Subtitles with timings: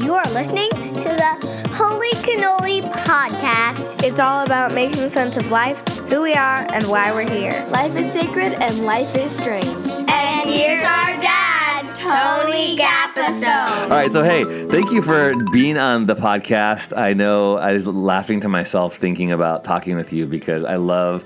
[0.00, 4.02] You are listening to the Holy Cannoli Podcast.
[4.02, 7.66] It's all about making sense of life, who we are, and why we're here.
[7.70, 9.66] Life is sacred and life is strange.
[9.66, 13.84] And here's our dad, Tony Gapastone.
[13.84, 16.96] All right, so hey, thank you for being on the podcast.
[16.96, 21.24] I know I was laughing to myself thinking about talking with you because I love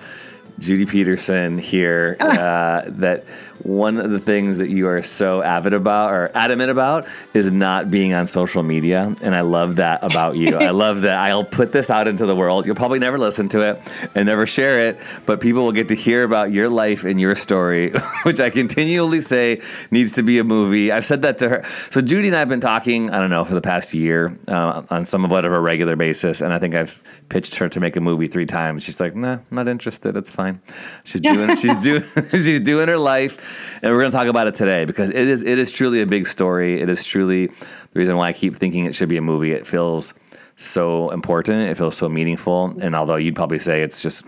[0.61, 2.17] Judy Peterson here.
[2.21, 3.25] Uh, that
[3.63, 7.91] one of the things that you are so avid about or adamant about is not
[7.91, 9.15] being on social media.
[9.23, 10.57] And I love that about you.
[10.57, 12.67] I love that I'll put this out into the world.
[12.67, 13.81] You'll probably never listen to it
[14.15, 17.35] and never share it, but people will get to hear about your life and your
[17.35, 17.93] story,
[18.23, 20.91] which I continually say needs to be a movie.
[20.91, 21.65] I've said that to her.
[21.91, 24.83] So Judy and I have been talking, I don't know, for the past year uh,
[24.91, 26.41] on somewhat of a regular basis.
[26.41, 28.83] And I think I've pitched her to make a movie three times.
[28.83, 30.17] She's like, nah, not interested.
[30.17, 30.61] It's fine.
[31.05, 33.50] She's doing, she's doing, she's doing her life
[33.83, 36.07] and we're going to talk about it today because it is it is truly a
[36.07, 36.81] big story.
[36.81, 37.55] It is truly the
[37.95, 39.53] reason why I keep thinking it should be a movie.
[39.53, 40.15] It feels
[40.57, 41.71] so important.
[41.71, 42.77] It feels so meaningful.
[42.81, 44.27] And although you'd probably say it's just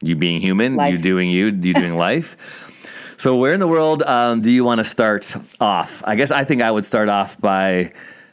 [0.00, 0.92] you being human, Life.
[0.92, 2.36] you doing you, you doing life.
[3.16, 6.02] So where in the world um, do you want to start off?
[6.04, 7.92] I guess I think I would start off by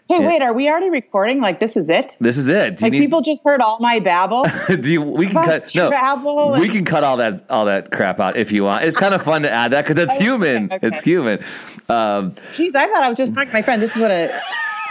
[0.10, 1.40] Hey, wait, are we already recording?
[1.40, 2.18] Like this is it?
[2.20, 2.82] this is it.
[2.82, 4.44] Like need- people just heard all my babble.
[4.68, 7.92] do you, we can cut no, travel we and- can cut all that all that
[7.92, 8.84] crap out if you want.
[8.86, 10.74] It's kind of fun to add that because it's Okay, human.
[10.74, 10.88] okay.
[10.88, 11.38] It's human.
[11.90, 13.80] Um, Jeez, I thought I was just talking to my friend.
[13.82, 14.36] This is what a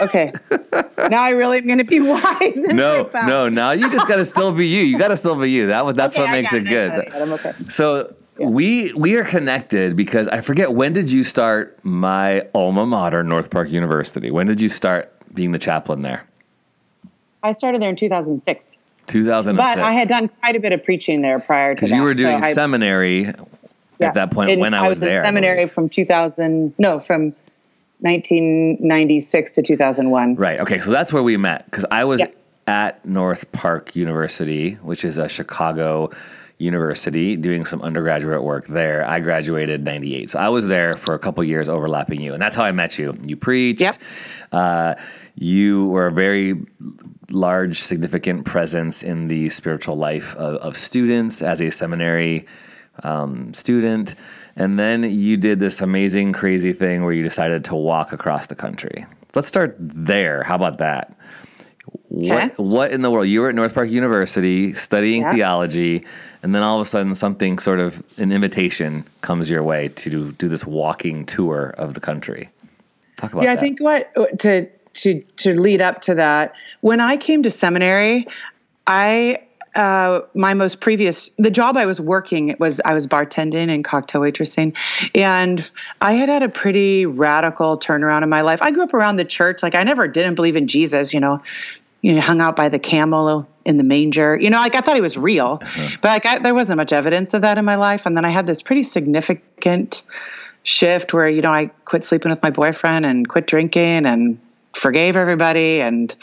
[0.01, 0.31] okay.
[1.09, 2.55] now I really am going to be wise.
[2.55, 4.83] No, no, now you just got to still be you.
[4.83, 5.67] You got to still be you.
[5.67, 6.91] That that's Okay, what makes got it good.
[6.91, 7.51] got I got I'm okay.
[7.67, 13.23] So we we are connected because I forget when did you start my alma mater,
[13.23, 14.31] North Park University?
[14.31, 16.25] When did you start being the chaplain there?
[17.43, 19.57] I started there in 2006, 2006.
[19.75, 22.11] but I had done quite a bit of preaching there prior to because you were
[22.11, 23.33] So doing I- seminary yeah.
[24.07, 25.21] at that point when I was, in there.
[25.21, 26.73] I Seminary from 2000.
[26.77, 27.33] No, from
[28.01, 30.35] 1996 to 2001.
[30.35, 30.59] Right.
[30.59, 30.79] Okay.
[30.79, 32.27] So that's where we met because I was Yeah.
[32.67, 36.11] at North Park University, which is a Chicago
[36.59, 39.05] university, doing some undergraduate work there.
[39.05, 42.55] I graduated '98, so I was there for a couple years, overlapping you, and that's
[42.55, 43.17] how I met you.
[43.25, 43.81] You preached.
[43.81, 43.95] Yep.
[44.51, 44.95] Uh,
[45.35, 46.55] you were a very
[47.31, 52.45] large, significant presence in the spiritual life of, of students as a seminary
[53.03, 54.15] um, student.
[54.55, 58.55] And then you did this amazing, crazy thing where you decided to walk across the
[58.55, 59.05] country.
[59.33, 60.43] Let's start there.
[60.43, 61.15] How about that?
[62.27, 63.27] What, what in the world?
[63.27, 65.33] You were at North Park University studying Yeah.
[65.33, 66.05] theology,
[66.43, 70.09] and then all of a sudden, something sort of an invitation comes your way to
[70.09, 72.49] do, do this walking tour of the country.
[73.17, 73.59] Talk about yeah, that.
[73.59, 76.53] I think what to to to lead up to that.
[76.81, 78.27] When I came to seminary,
[78.87, 79.39] I
[79.75, 83.83] uh, my most previous the job I was working it was I was bartending and
[83.83, 84.75] cocktail waitressing,
[85.13, 85.69] and
[86.01, 88.61] I had had a pretty radical turnaround in my life.
[88.61, 91.41] I grew up around the church, like I never didn't believe in Jesus, you know.
[92.01, 94.39] You know, hung out by the camel in the manger.
[94.39, 95.89] You know, like I thought he was real, uh-huh.
[96.01, 98.05] but like I, there wasn't much evidence of that in my life.
[98.05, 100.03] And then I had this pretty significant
[100.63, 104.39] shift where you know I quit sleeping with my boyfriend and quit drinking and
[104.73, 106.15] forgave everybody and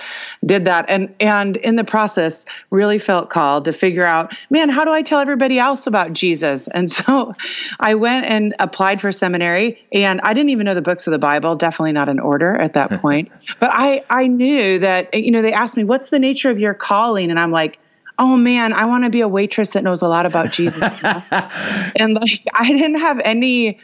[0.45, 0.87] did that.
[0.89, 5.03] And and in the process really felt called to figure out man how do I
[5.03, 6.69] tell everybody else about Jesus?
[6.77, 7.33] And so
[7.81, 11.19] I went and applied for seminary and I didn't even know the books of the
[11.19, 13.33] Bible definitely not in order at that point.
[13.59, 16.75] But I I knew that you know they asked me what's the nature of your
[16.75, 17.31] calling?
[17.31, 17.79] And I'm like
[18.19, 20.83] oh man, I want to be a waitress that knows a lot about Jesus.
[21.05, 23.79] and like, I didn't have any,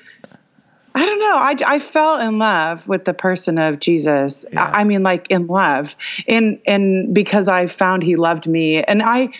[0.94, 1.36] I don't know.
[1.36, 4.44] I, I fell in love with the person of Jesus.
[4.52, 4.64] Yeah.
[4.64, 5.96] I, I mean, like in love
[6.28, 9.30] and, and because I found he loved me and I,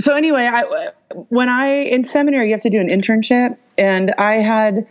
[0.00, 0.90] so anyway, I,
[1.28, 4.86] when I, in seminary, you have to do an internship and I had,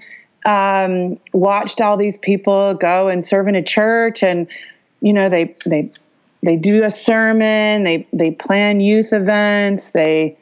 [0.46, 4.47] um, watched all these people go and serve in a church and,
[5.02, 5.91] you know, they, they,
[6.44, 10.38] they do a sermon, they, they plan youth events, they,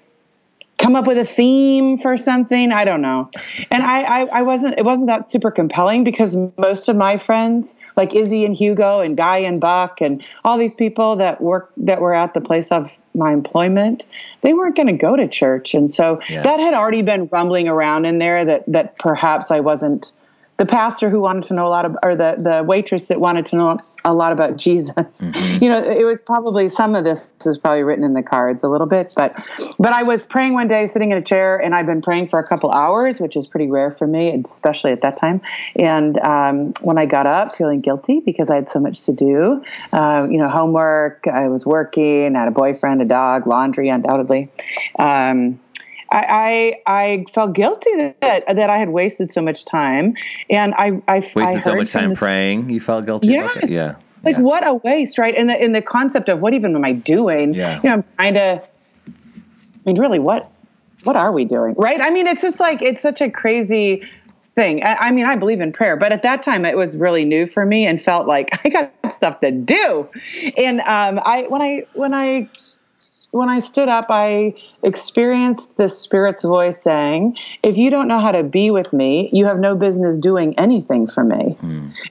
[0.77, 2.71] come up with a theme for something.
[2.71, 3.29] I don't know.
[3.71, 7.75] And I, I, I wasn't, it wasn't that super compelling because most of my friends,
[7.95, 12.01] like Izzy and Hugo and Guy and Buck and all these people that work, that
[12.01, 14.03] were at the place of my employment,
[14.41, 15.73] they weren't going to go to church.
[15.73, 16.43] And so Yeah.
[16.43, 20.11] that had already been rumbling around in there that, that perhaps I wasn't
[20.57, 23.46] the pastor who wanted to know a lot of, or the, the waitress that wanted
[23.47, 25.28] to know a lot about Jesus.
[25.55, 28.67] You know, it was probably some of this was probably written in the cards a
[28.67, 29.34] little bit, but
[29.79, 32.40] but I was praying one day sitting in a chair and I've been praying for
[32.40, 35.41] a couple hours, which is pretty rare for me, especially at that time.
[35.78, 39.63] And um, when I got up feeling guilty because I had so much to do,
[39.93, 44.52] uh, you know, homework, I was working, I had a boyfriend, a dog, laundry, undoubtedly.
[44.99, 45.59] Um,
[46.11, 47.90] I, I I felt guilty
[48.22, 50.16] that that I had wasted so much time,
[50.49, 52.69] and I I Wasted I so much time this- praying.
[52.69, 53.28] You felt guilty?
[53.29, 53.69] Yes.
[53.72, 53.93] Yeah.
[54.23, 54.41] Like Yeah.
[54.43, 55.35] what a waste, right?
[55.35, 57.53] And the in the concept of what even am I doing?
[57.53, 57.79] Yeah.
[57.84, 58.61] You know, I'm trying to.
[59.07, 59.11] I
[59.85, 60.49] mean, really, what
[61.03, 62.02] what are we doing, right?
[62.02, 64.03] I mean, it's just like it's such a crazy
[64.55, 64.84] thing.
[64.84, 67.46] I, I mean, I believe in prayer, but at that time, it was really new
[67.46, 70.09] for me and felt like I got stuff to do.
[70.57, 72.49] And um, I when I when I
[73.35, 78.32] when I stood up, I experienced the Spirit's voice saying, If you don't know how
[78.32, 81.58] to be with me, you have no business doing anything for me.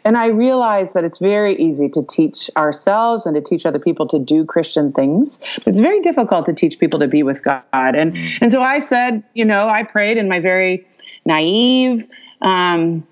[0.05, 4.07] And I realized that it's very easy to teach ourselves and to teach other people
[4.09, 5.39] to do Christian things.
[5.57, 7.65] But it's very difficult to teach people to be with God.
[7.73, 10.87] And, and so I said, you know, I prayed in my very
[11.25, 12.07] naive,
[12.43, 13.07] um,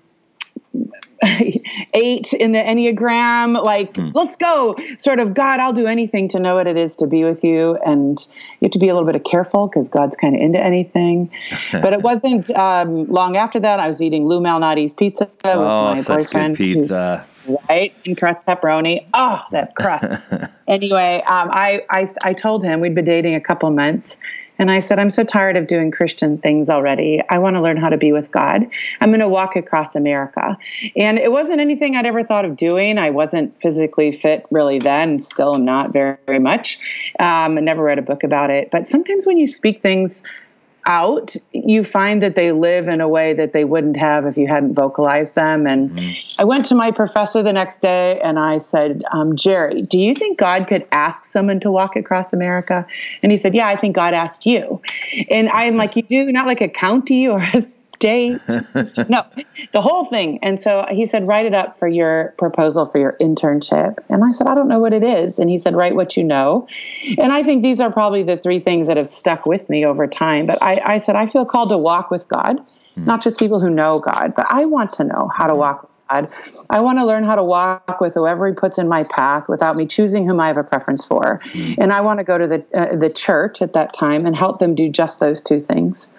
[1.93, 6.55] eight in the Enneagram, like, let's go, sort of, God, I'll do anything to know
[6.55, 7.77] what it is to be with you.
[7.85, 8.19] And
[8.59, 11.31] you have to be a little bit of careful because God's kind of into anything.
[11.71, 15.93] but it wasn't um, long after that, I was eating Lou Malnati's pizza with Oh,
[15.95, 16.57] my such boyfriend.
[16.57, 17.25] good pizza.
[17.69, 17.93] right?
[18.05, 19.05] And crust pepperoni.
[19.13, 20.05] Oh, that crust.
[20.67, 24.17] anyway, um, I, I, I told him we'd been dating a couple months.
[24.59, 27.21] And I said, I'm so tired of doing Christian things already.
[27.29, 28.69] I want to learn how to be with God.
[29.01, 30.57] I'm going to walk across America.
[30.95, 32.97] And it wasn't anything I'd ever thought of doing.
[32.97, 36.77] I wasn't physically fit really then, still not very, very much.
[37.19, 38.69] Um, I never read a book about it.
[38.71, 40.23] But sometimes when you speak things
[40.85, 44.47] out, you find that they live in a way that they wouldn't have if you
[44.47, 45.65] hadn't vocalized them.
[45.65, 49.99] And I went to my professor the next day and I said, um, Jerry, do
[49.99, 52.85] you think God could ask someone to walk across America?
[53.21, 54.81] And he said, Yeah, I think God asked you.
[55.29, 56.31] And I'm like, You do?
[56.31, 57.61] Not like a county or a
[57.93, 58.41] state?
[58.47, 59.25] no,
[59.71, 60.39] the whole thing.
[60.41, 63.97] And so he said, Write it up for your proposal for your internship.
[64.09, 65.39] And I said, I don't know what it is.
[65.39, 66.67] And he said, Write what you know.
[67.17, 70.07] And I think these are probably the three things that have stuck with me over
[70.07, 70.45] time.
[70.45, 72.59] But I, I said, I feel called to walk with God,
[72.95, 73.05] hmm.
[73.05, 75.59] not just people who know God, but I want to know how to hmm.
[75.59, 76.29] walk with God.
[76.69, 79.75] I want to learn how to walk with whoever He puts in my path without
[79.75, 81.39] me choosing whom I have a preference for.
[81.43, 81.73] Hmm.
[81.77, 84.59] And I want to go to the uh, the church at that time and help
[84.59, 86.09] them do just those two things.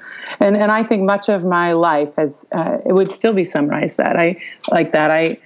[0.40, 3.96] And and I think much of my life has uh, it would still be summarized
[3.98, 4.40] that I
[4.70, 5.38] like that I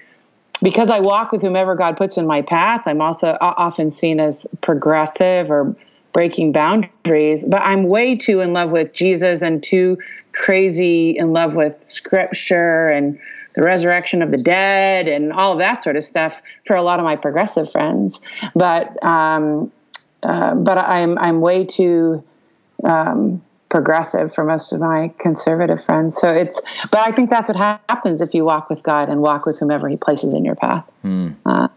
[0.62, 4.46] because I walk with whomever God puts in my path, I'm also often seen as
[4.60, 5.74] progressive or
[6.12, 9.98] breaking boundaries, but I'm way too in love with Jesus and too
[10.32, 13.18] crazy in love with scripture and
[13.54, 16.98] the resurrection of the dead and all of that sort of stuff for a lot
[16.98, 18.20] of my progressive friends.
[18.54, 19.72] But um,
[20.22, 22.22] uh, but I'm I'm way too
[22.84, 26.16] um, progressive for most of my conservative friends.
[26.16, 26.60] So it's,
[26.90, 29.88] but I think that's what happens if you walk with God and walk with whomever
[29.88, 30.88] He places in your path.
[31.44, 31.68] Uh,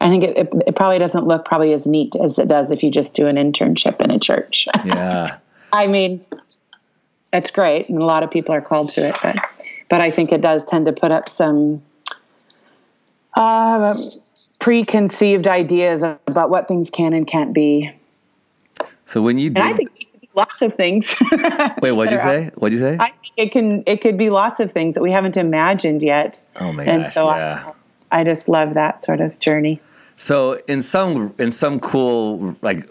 [0.00, 2.82] I think it, it, it probably doesn't look probably as neat as it does if
[2.82, 4.68] you just do an internship in a church.
[4.84, 5.38] Yeah.
[5.72, 6.24] I mean,
[7.32, 9.36] it's great, and a lot of people are called to it, but
[9.90, 11.82] but I think it does tend to put up some
[13.34, 14.00] uh,
[14.58, 17.92] preconceived ideas about what things can and can't be.
[19.06, 21.14] So when you And I think it could be lots of things.
[21.82, 22.50] wait, what'd you say?
[22.54, 22.96] What'd you say?
[23.00, 26.44] I think it can it could be lots of things that we haven't imagined yet.
[26.56, 27.72] oh my and gosh, so yeah.
[28.12, 29.80] I, I just love that sort of journey.
[30.16, 32.88] So in some in some cool like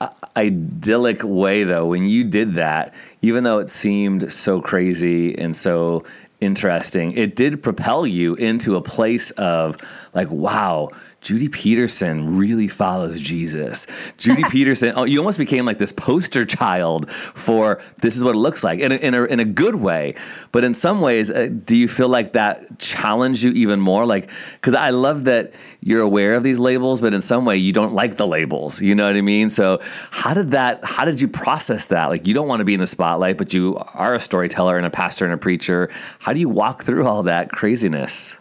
[0.00, 2.92] uh, idyllic way though, when you did that,
[3.22, 6.04] even though it seemed so crazy and so
[6.40, 9.76] interesting, it did propel you into a place of
[10.14, 10.90] like, wow.
[11.24, 13.86] Judy Peterson really follows Jesus.
[14.18, 18.38] Judy Peterson, oh, you almost became like this poster child for this is what it
[18.38, 20.16] looks like in a, in a, in a good way.
[20.52, 24.04] But in some ways, uh, do you feel like that challenged you even more?
[24.04, 27.72] Like, because I love that you're aware of these labels, but in some way you
[27.72, 28.82] don't like the labels.
[28.82, 29.48] You know what I mean?
[29.48, 30.84] So how did that?
[30.84, 32.08] How did you process that?
[32.08, 34.84] Like, you don't want to be in the spotlight, but you are a storyteller and
[34.84, 35.88] a pastor and a preacher.
[36.18, 38.36] How do you walk through all that craziness?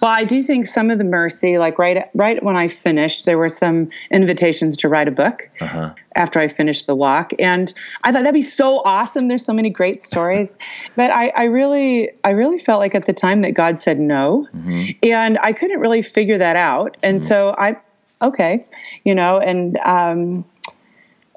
[0.00, 3.38] Well, I do think some of the mercy, like right right when I finished, there
[3.38, 5.92] were some invitations to write a book Uh-huh.
[6.14, 7.72] after I finished the walk, and
[8.04, 9.28] I thought that'd be so awesome.
[9.28, 10.56] There's so many great stories,
[10.96, 14.46] but I, I really I really felt like at the time that God said no,
[15.02, 17.76] and I couldn't really figure that out, and so I
[18.22, 18.64] okay,
[19.04, 19.76] you know, and.
[19.84, 20.44] um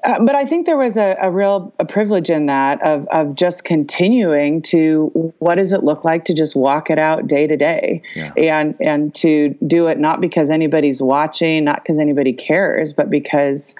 [0.02, 3.34] uh, but I think there was a, a real a privilege in that of of
[3.34, 7.56] just continuing to what does it look like to just walk it out day to
[7.56, 8.32] day, Yeah.
[8.36, 13.74] and and to do it not because anybody's watching, not because anybody cares, but because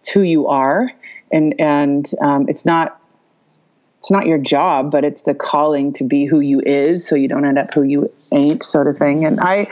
[0.00, 0.90] it's who you are,
[1.30, 3.00] and and um, it's not
[3.98, 7.28] it's not your job, but it's the calling to be who you is, so you
[7.28, 9.24] don't end up who you ain't, sort of thing.
[9.24, 9.68] And I,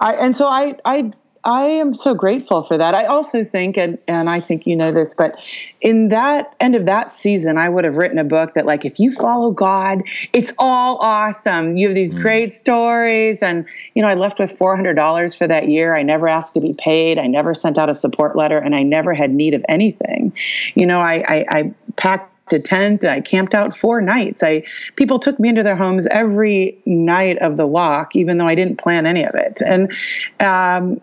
[0.00, 1.10] I and so I I
[1.44, 2.94] I am so grateful for that.
[2.94, 5.38] I also think, and, and I think you know this, but
[5.82, 8.98] in that end of that season, I would have written a book that, like, if
[8.98, 11.76] you follow God, it's all awesome.
[11.76, 12.22] You have these mm.
[12.22, 13.42] great stories.
[13.42, 15.94] And, you know, I left with $400 for that year.
[15.94, 17.18] I never asked to be paid.
[17.18, 20.32] I never sent out a support letter, and I never had need of anything.
[20.74, 23.04] You know, I, I, I packed a tent.
[23.04, 24.42] I camped out four nights.
[24.42, 24.64] I
[24.96, 28.76] people took me into their homes every night of the walk, even though I didn't
[28.76, 29.62] plan any of it.
[29.64, 29.92] And
[30.40, 31.00] um,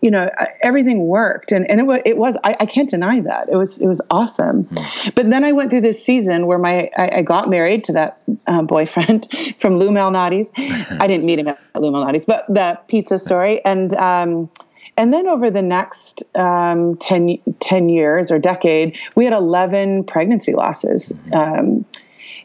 [0.00, 0.30] you know
[0.62, 1.52] everything worked.
[1.52, 3.48] And, and it was it was I, I can't deny that.
[3.48, 4.64] It was it was awesome.
[4.64, 5.14] Mm.
[5.14, 8.20] but then I went through this season where my I, I got married to that
[8.46, 9.28] uh, boyfriend
[9.60, 10.50] from Lou Malnati's.
[11.00, 13.64] I didn't meet him at Lou Malnati's but the pizza story.
[13.64, 14.50] And um,
[14.96, 20.52] and then over the next um, 10, 10, years or decade we had 11 pregnancy
[20.52, 21.34] losses hmm.
[21.34, 21.84] um,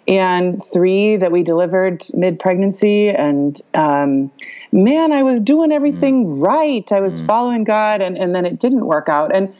[0.07, 3.09] and three that we delivered mid pregnancy.
[3.09, 4.31] And um,
[4.71, 6.45] man, I was doing everything mm.
[6.45, 6.89] right.
[6.91, 7.27] I was mm.
[7.27, 9.53] following God, and, and then it didn't work out, and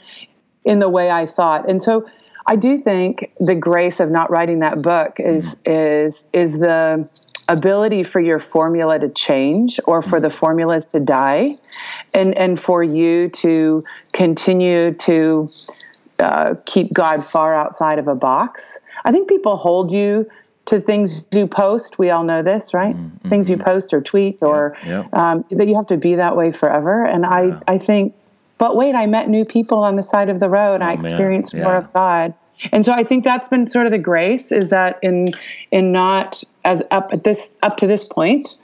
[0.66, 1.70] in the way I thought.
[1.70, 2.08] And so,
[2.46, 6.06] I do think the grace of not writing that book is mm.
[6.06, 7.08] is is the
[7.50, 11.58] ability for your formula to change or for the formulas to die
[12.14, 13.84] and and for you to
[14.14, 15.50] continue to
[16.24, 18.80] uh, keep God far outside of a box.
[19.06, 20.30] I think people hold you
[20.65, 22.00] to things you post.
[22.00, 22.96] We all know this, right?
[22.96, 23.30] Mm-hmm.
[23.30, 25.32] Things you post or tweet, or yeah, yeah.
[25.32, 27.06] Um, that you have to be that way forever.
[27.06, 27.60] And I, yeah.
[27.68, 28.15] I think,
[28.58, 30.82] but wait, I met new people on the side of the road.
[30.82, 32.34] Oh, I experienced more of God.
[32.72, 35.30] And so I think that's been sort of the grace is that in
[35.72, 38.56] in not as up at this up to this point,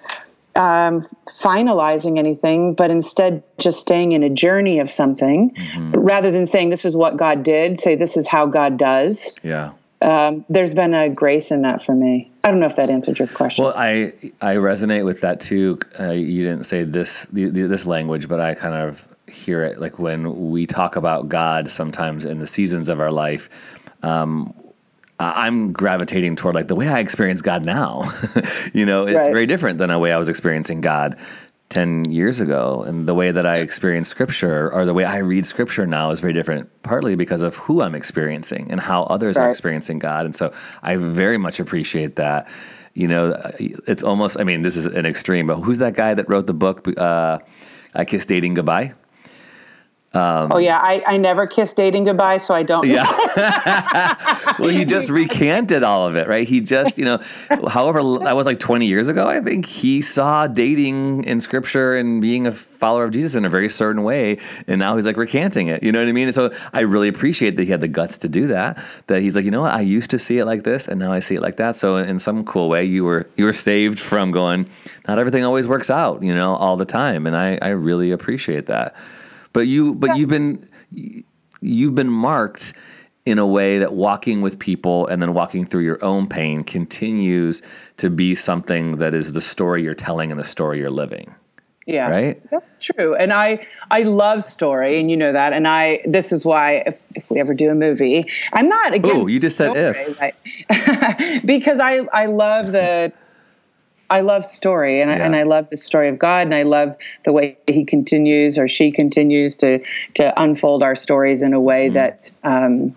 [0.59, 1.07] um,
[1.39, 5.91] finalizing anything, but instead just staying in a journey of something mm-hmm.
[5.97, 9.31] rather than saying this is what God did, say this is how God does.
[9.41, 9.71] Yeah.
[10.01, 12.29] Um, there's been a grace in that for me.
[12.43, 13.63] I don't know if that answered your question.
[13.65, 15.79] Well, I I resonate with that too.
[15.97, 20.51] Uh, you didn't say this this language, but I kind of hear it like when
[20.51, 23.49] we talk about God sometimes in the seasons of our life.
[24.03, 24.53] Um,
[25.19, 28.11] I'm gravitating toward like the way I experience God now.
[28.73, 29.33] you know, it's right.
[29.33, 31.17] very different than the way I was experiencing God
[31.69, 32.83] 10 years ago.
[32.83, 36.19] And the way that I experience scripture or the way I read scripture now is
[36.19, 39.45] very different, partly because of who I'm experiencing and how others right.
[39.45, 40.25] are experiencing God.
[40.25, 42.47] And so I very much appreciate that.
[42.93, 46.27] You know, it's almost, I mean, this is an extreme, but who's that guy that
[46.27, 47.39] wrote the book, uh,
[47.93, 48.93] I Kiss Dating Goodbye?
[50.11, 52.87] Um, oh yeah, I, I never kiss dating goodbye, so I don't.
[52.87, 53.05] Yeah.
[54.59, 56.47] well, he just recanted all of it, right?
[56.47, 57.19] He just, you know,
[57.67, 59.27] however, that was like 20 years ago.
[59.27, 63.49] I think he saw dating in Scripture and being a follower of Jesus in a
[63.49, 65.83] very certain way, and now he's like recanting it.
[65.83, 66.29] You know what I mean?
[66.29, 68.83] And so I really appreciate that he had the guts to do that.
[69.07, 69.73] That he's like, you know what?
[69.73, 71.75] I used to see it like this, and now I see it like that.
[71.75, 74.67] So in some cool way, you were you were saved from going.
[75.07, 78.65] Not everything always works out, you know, all the time, and I I really appreciate
[78.65, 78.95] that.
[79.53, 80.15] But you, but yeah.
[80.15, 80.69] you've been
[81.61, 82.73] you've been marked
[83.25, 87.61] in a way that walking with people and then walking through your own pain continues
[87.97, 91.33] to be something that is the story you're telling and the story you're living.
[91.85, 92.09] Yeah.
[92.09, 92.49] Right?
[92.51, 93.15] That's true.
[93.15, 96.97] And I I love story and you know that and I this is why if,
[97.15, 100.21] if we ever do a movie, I'm not against Oh, you just story, said if.
[100.21, 101.41] Right?
[101.45, 103.11] because I I love the
[104.09, 105.17] I love story and, yeah.
[105.17, 108.57] I, and I love the story of God and I love the way he continues
[108.57, 109.79] or she continues to
[110.15, 111.95] to unfold our stories in a way mm-hmm.
[111.95, 112.95] that um,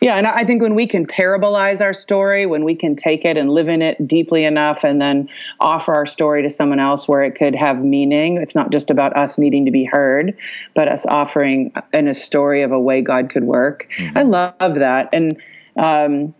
[0.00, 3.36] yeah and I think when we can parabolize our story when we can take it
[3.36, 5.28] and live in it deeply enough and then
[5.60, 9.16] offer our story to someone else where it could have meaning it's not just about
[9.16, 10.36] us needing to be heard
[10.74, 14.18] but us offering in a story of a way God could work mm-hmm.
[14.18, 15.36] I love that and
[15.76, 16.34] um,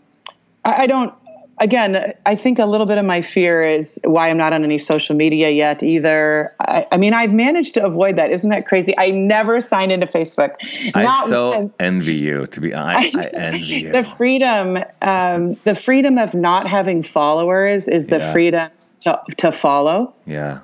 [0.64, 1.14] I, I don't
[1.59, 4.79] again, I think a little bit of my fear is why I'm not on any
[4.79, 6.55] social media yet either.
[6.61, 8.31] I, I mean, I've managed to avoid that.
[8.31, 8.95] Isn't that crazy?
[8.99, 10.55] I never signed into Facebook.
[10.95, 12.47] I so envy you.
[12.47, 13.93] To be honest, I, I envy you.
[13.93, 18.33] The freedom, um, the freedom of not having followers is the yeah.
[18.33, 18.71] freedom
[19.03, 20.15] to, to follow.
[20.27, 20.61] Yeah.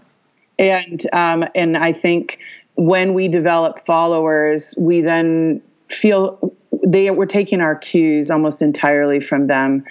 [0.58, 2.40] And um, and I think
[2.74, 6.52] when we develop followers, we then feel
[6.84, 9.84] they were taking our cues almost entirely from them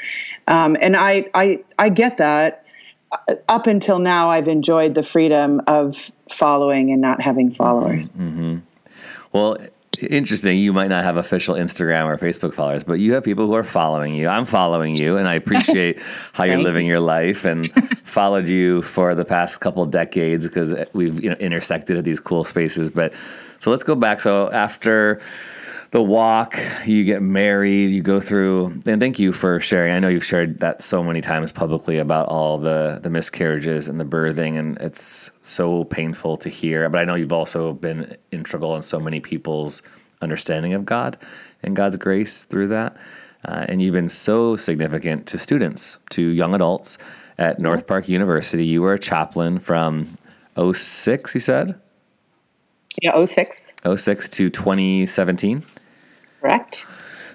[0.47, 2.63] um, and I, I i get that.
[3.47, 8.17] Up until now i've enjoyed the freedom of following and not having followers.
[8.17, 8.57] Mm-hmm.
[9.31, 9.57] well
[10.01, 13.53] interesting you might not have official instagram or facebook followers but you have people who
[13.53, 14.27] are following you.
[14.27, 15.99] I'm following you and i appreciate
[16.33, 16.91] how you're living you.
[16.91, 17.71] your life and
[18.17, 22.43] followed you for the past couple decades because we've you know intersected at these cool
[22.43, 22.89] spaces.
[22.89, 23.13] But
[23.59, 24.19] so let's go back.
[24.19, 25.21] So after
[25.91, 29.93] the walk, you get married, you go through, and thank you for sharing.
[29.93, 33.99] I know you've shared that so many times publicly about all the the miscarriages and
[33.99, 36.89] the birthing, and it's so painful to hear.
[36.89, 39.81] But I know you've also been integral in so many people's
[40.21, 41.17] understanding of God
[41.63, 42.97] and God's grace through that.
[43.45, 46.97] Uh, and you've been so significant to students, to young adults
[47.37, 48.65] at North Park University.
[48.65, 50.17] You were a chaplain from
[50.59, 51.79] 06, you said?
[53.01, 53.73] Yeah, 06.
[53.95, 55.63] 06 to 2017.
[56.47, 56.85] Correct.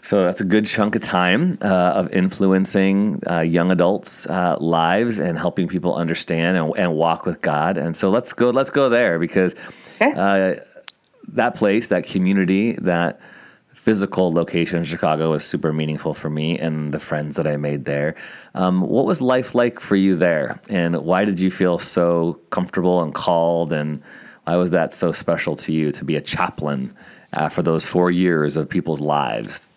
[0.04, 5.20] So that's a good chunk of time uh, of influencing uh, young adults' uh, lives
[5.20, 7.76] and helping people understand and, and, walk with God.
[7.78, 8.50] And so let's go.
[8.50, 9.54] Let's go there because
[10.00, 10.12] okay.
[10.12, 10.60] Uh,
[11.28, 13.20] that place, that community, that
[13.72, 17.84] physical location in Chicago was super meaningful for me and the friends that I made
[17.84, 18.16] there.
[18.54, 23.02] Um, what was life like for you there, and why did you feel so comfortable
[23.02, 24.02] and called and
[24.44, 26.94] why was that so special to you to be a chaplain
[27.32, 29.70] uh, for those four years of people's lives?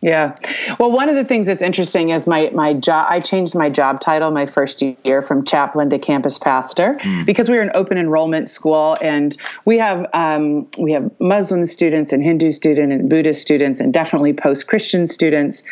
[0.00, 0.36] Yeah.
[0.78, 3.06] Well, one of the things that's interesting is my my job.
[3.10, 7.26] I changed my job title my first year from chaplain to campus pastor mm.
[7.26, 12.12] because we were an open enrollment school, and we have um, we have Muslim students
[12.12, 15.64] and Hindu students and Buddhist students, and definitely post Christian students.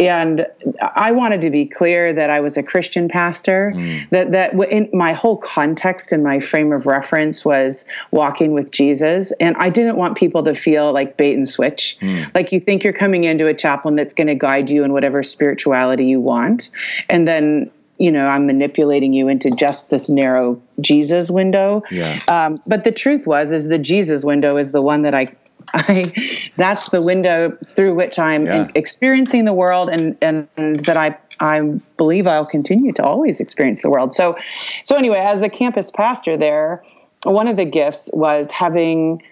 [0.00, 0.46] And
[0.80, 3.74] I wanted to be clear that I was a Christian pastor.
[3.76, 4.08] Mm.
[4.10, 9.30] That that in my whole context and my frame of reference was walking with Jesus,
[9.40, 12.34] and I didn't want people to feel like bait and switch, mm.
[12.34, 14.92] like you think you're coming into a chaplain chaplain that's going to guide you in
[14.92, 16.70] whatever spirituality you want.
[17.08, 22.20] And then you know i'm manipulating you into just this narrow jesus window yeah.
[22.26, 25.32] Um, but the truth was is the jesus window is the one that i
[25.74, 26.12] I,
[26.56, 28.68] that's the window through which I'm yeah.
[28.74, 31.62] experiencing the world, and, and, and that I I
[31.96, 34.14] believe I'll continue to always experience the world.
[34.14, 34.36] So,
[34.84, 36.84] so anyway, as the campus pastor there,
[37.24, 39.22] one of the gifts was having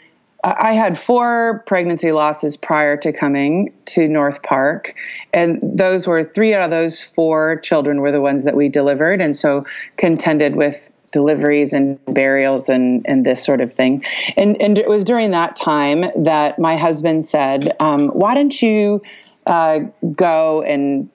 [0.44, 4.94] I had four pregnancy losses prior to coming to North Park,
[5.32, 9.20] and those were three out of those four children were the ones that we delivered,
[9.20, 9.64] and so
[9.96, 14.02] contended with deliveries and burials and and this sort of thing.
[14.36, 19.00] And and it was during that time that my husband said, um, "Why don't you
[19.46, 19.80] uh,
[20.16, 21.08] go and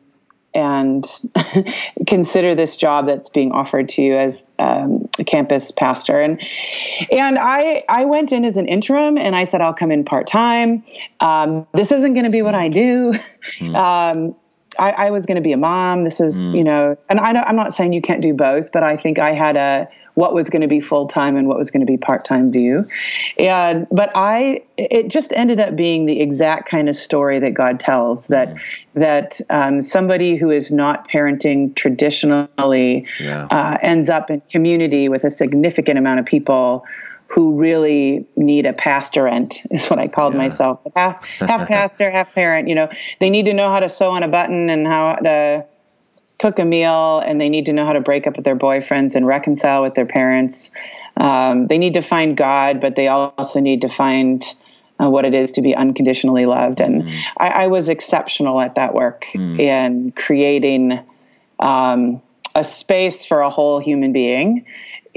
[0.53, 1.05] and
[2.07, 6.19] consider this job that's being offered to you as um, a campus pastor.
[6.19, 6.41] And
[7.11, 10.27] and I I went in as an interim, and I said I'll come in part
[10.27, 10.83] time.
[11.19, 13.13] Um, this isn't going to be what I do.
[13.59, 13.75] Mm.
[13.75, 14.35] Um,
[14.79, 16.03] I, I, was going to be a mom.
[16.03, 16.57] This is, mm.
[16.57, 19.33] you know, and I I'm not saying you can't do both, but I think I
[19.33, 19.87] had a
[20.17, 22.51] what was going to be full time and what was going to be part time
[22.51, 22.87] view.
[23.37, 27.79] And but I it just ended up being the exact kind of story that God
[27.79, 28.85] tells that mm.
[28.95, 33.47] that um, somebody who is not parenting traditionally yeah.
[33.51, 36.83] uh, ends up in community with a significant amount of people
[37.27, 40.39] who really need a pastorant is what I called yeah.
[40.39, 40.79] myself.
[40.95, 42.67] Half half pastor, half parent.
[42.67, 45.65] You know, they need to know how to sew on a button and how to
[46.39, 49.15] cook a meal and they need to know how to break up with their boyfriends
[49.15, 50.71] and reconcile with their parents.
[51.17, 54.45] Um, they need to find God, but they also need to find
[55.01, 56.79] uh, what it is to be unconditionally loved.
[56.79, 57.19] And mm.
[57.37, 59.59] I, I, was exceptional at that work mm.
[59.59, 60.99] in creating
[61.59, 62.21] um,
[62.55, 64.65] a space for a whole human being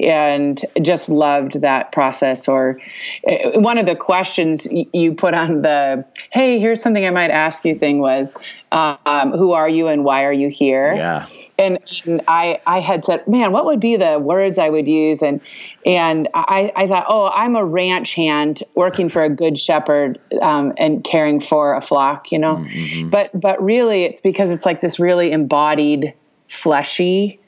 [0.04, 2.48] and just loved that process.
[2.48, 2.80] Or
[3.28, 7.64] uh, one of the questions you put on the "Hey, here's something I might ask
[7.64, 8.36] you" thing was,
[8.72, 11.26] um, "Who are you and why are you here?" Yeah.
[11.60, 15.22] And, and, I, I had said, man, what would be the words I would use?
[15.22, 15.42] And
[15.84, 20.72] and I, I thought, oh, I'm a ranch hand working for a good shepherd um,
[20.78, 22.56] and caring for a flock, you know.
[22.56, 23.10] Mm-hmm.
[23.10, 26.14] But but really, it's because it's like this really embodied,
[26.48, 27.39] fleshy.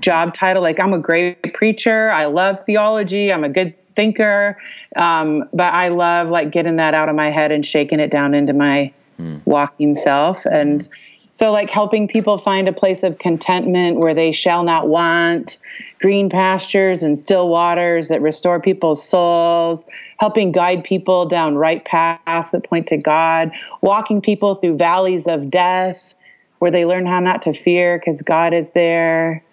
[0.00, 0.62] Job title.
[0.62, 2.10] Like I'm a great preacher.
[2.10, 3.32] I love theology.
[3.32, 4.58] I'm a good thinker.
[4.94, 8.34] Um, but I love like getting that out of my head and shaking it down
[8.34, 9.40] into my mm.
[9.44, 10.44] walking self.
[10.44, 10.86] And
[11.32, 15.58] so like helping people find a place of contentment where they shall not want
[16.00, 19.84] green pastures and still waters that restore people's souls,
[20.18, 23.50] helping guide people down right paths that point to God,
[23.82, 26.14] walking people through valleys of death
[26.58, 29.44] where they learn how not to fear because God is there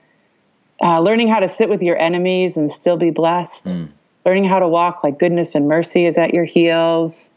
[0.84, 3.90] uh, learning how to sit with your enemies and still be blessed, mm.
[4.26, 7.30] learning how to walk like goodness and mercy is at your heels,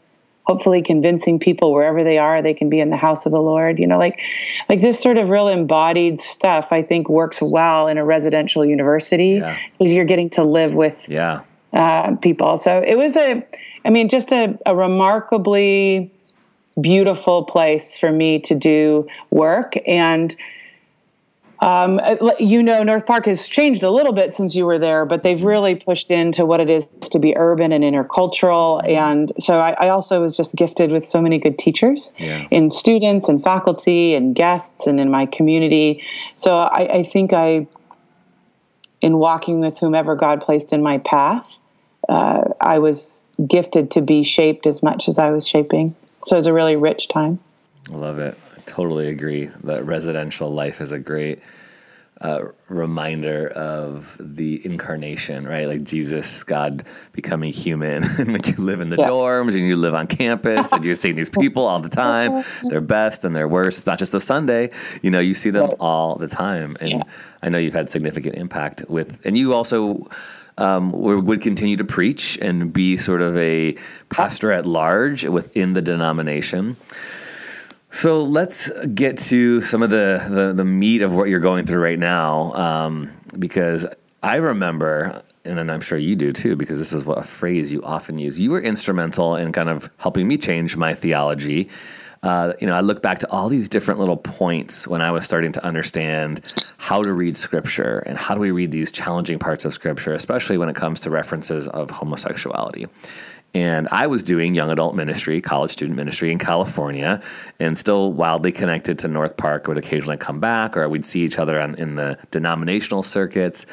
[0.43, 3.79] hopefully convincing people wherever they are they can be in the house of the Lord.
[3.79, 4.19] You know, like
[4.67, 9.39] like this sort of real embodied stuff I think works well in a residential university
[9.39, 9.87] because yeah.
[9.95, 11.43] you're getting to live with yeah.
[11.71, 12.57] uh, people.
[12.57, 13.47] So it was a,
[13.85, 16.11] I mean, just a, a remarkably
[16.81, 20.35] beautiful place for me to do work and
[21.59, 25.05] um, uh, you know, North Park has changed a little bit since you were there,
[25.05, 28.87] but they've really pushed into what it is to be urban and intercultural.
[28.87, 32.47] And so I, I also was just gifted with so many good teachers Yeah.
[32.51, 36.03] in students and faculty and guests and in my community.
[36.35, 37.67] So I, I think I,
[39.01, 41.57] in walking with whomever God placed in my path,
[42.07, 45.95] uh, I was gifted to be shaped as much as I was shaping.
[46.25, 47.39] So it was a really rich time.
[47.91, 48.37] I love it.
[48.67, 51.39] Totally agree that residential life is a great
[52.19, 55.67] uh, reminder of the incarnation, right?
[55.67, 58.03] Like Jesus, God becoming human.
[58.19, 59.07] and when you live in the Yeah.
[59.07, 62.81] dorms and you live on campus and you're seeing these people all the time, their
[62.81, 63.77] best and their worst.
[63.79, 66.75] It's not just a Sunday, you know, you see them all the time.
[66.81, 67.03] And Yeah.
[67.41, 70.09] I know you've had significant impact with, and you also
[70.57, 73.75] um, would continue to preach and be sort of a
[74.09, 76.75] pastor at large within the denomination.
[77.91, 81.81] So let's get to some of the, the, the meat of what you're going through
[81.81, 83.85] right now, um, because
[84.21, 87.71] I remember, and then I'm sure you do too, because this is what a phrase
[87.71, 88.37] you often use.
[88.37, 91.69] You were instrumental in kind of helping me change my theology.
[92.23, 95.23] Uh, you know, I look back to all these different little points when I was
[95.23, 96.41] starting to understand
[96.77, 100.57] how to read Scripture and how do we read these challenging parts of Scripture, especially
[100.57, 102.87] when it comes to references of homosexuality.
[103.57, 107.23] And I was doing young adult ministry, college student ministry in California,
[107.59, 109.63] and still wildly connected to North Park.
[109.65, 113.65] I would occasionally come back, or we'd see each other on, in the denominational circuits.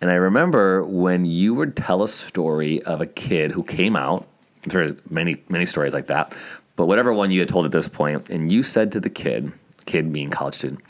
[0.00, 4.26] And I remember when you would tell a story of a kid who came out.
[4.62, 6.34] There's many, many stories like that,
[6.76, 9.52] but whatever one you had told at this point, and you said to the kid,
[9.84, 10.80] kid being college student,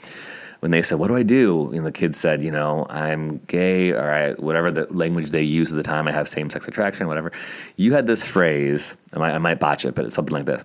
[0.66, 3.92] when they said, "What do I do?" and the kid said, "You know, I'm gay,
[3.92, 6.08] or I, whatever the language they used at the time.
[6.08, 7.30] I have same-sex attraction, whatever."
[7.76, 8.96] You had this phrase.
[9.14, 10.64] I might, I might botch it, but it's something like this: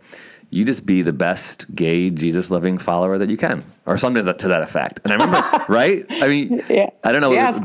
[0.50, 4.40] "You just be the best gay Jesus-loving follower that you can," or something to that,
[4.40, 5.02] to that effect.
[5.04, 6.04] And I remember, right?
[6.10, 6.90] I mean, Yeah.
[7.04, 7.60] I don't know, Yes.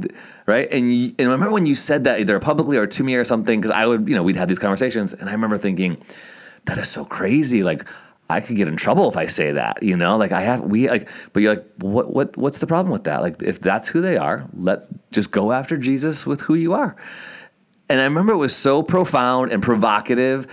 [0.47, 0.69] right?
[0.71, 3.25] And you, and I remember when you said that either publicly or to me or
[3.25, 5.97] something, because I would, you know, we'd have these conversations, and I remember thinking,
[6.67, 7.63] that is so crazy.
[7.63, 7.87] Like
[8.29, 10.89] I could get in trouble if I say that, you know, like I have, we
[10.89, 13.23] like, but you're like, what, what, what's the problem with that?
[13.23, 16.97] Like, if that's who they are, let just go after Jesus with who you are.
[17.89, 20.49] And I remember it was so profound and provocative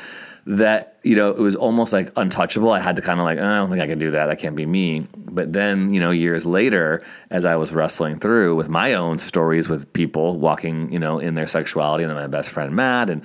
[0.46, 2.72] that, you know, it was almost like untouchable.
[2.72, 4.28] I had to kind of like, "Oh, I don't think I can do that.
[4.28, 5.08] That can't be me.
[5.18, 9.70] But then, you know, years later, as I was wrestling through with my own stories
[9.70, 13.24] with people walking, you know, in their sexuality, and then my best friend Matt, and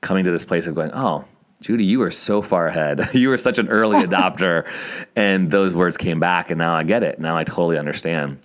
[0.00, 1.24] coming to this place of going, oh,
[1.66, 3.08] Judy, you were so far ahead.
[3.12, 4.70] you were such an early adopter.
[5.16, 7.18] And those words came back, and now I get it.
[7.18, 8.38] Now I totally understand.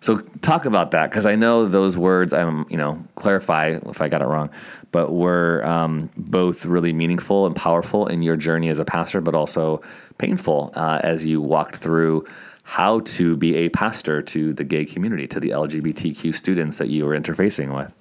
[0.00, 2.32] So talk about that because I know those words.
[2.32, 4.50] I'm, you know, clarify if I got it wrong,
[4.92, 9.34] but were um, both really meaningful and powerful in your journey as a pastor, but
[9.34, 9.82] also
[10.18, 12.28] painful uh, as you walked through
[12.62, 17.04] how to be a pastor to the gay community, to the LGBTQ students that you
[17.04, 17.92] were interfacing with.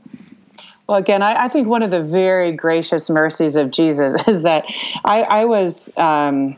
[0.88, 4.66] Well, again, I, I think one of the very gracious mercies of Jesus is that
[5.04, 6.56] I, I was, um,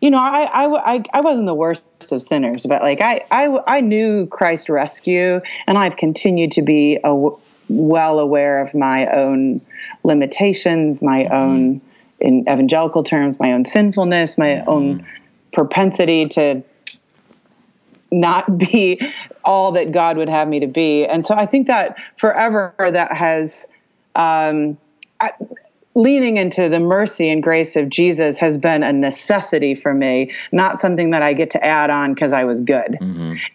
[0.00, 3.80] you know, I, I, I, wasn't the worst of sinners, but like I, I, I
[3.80, 7.30] knew Christ rescue, and I've continued to be a,
[7.68, 9.60] well aware of my own
[10.02, 11.80] limitations, my own,
[12.20, 15.06] in evangelical terms, my own sinfulness, my own
[15.52, 16.62] propensity to
[18.14, 19.00] not be
[19.44, 21.04] all that God would have me to be.
[21.04, 23.68] And so I think that forever that has
[24.14, 24.78] um,
[25.20, 25.32] I,
[25.94, 30.78] leaning into the mercy and grace of Jesus has been a necessity for me, not
[30.78, 32.98] something that I get to add on because I was good.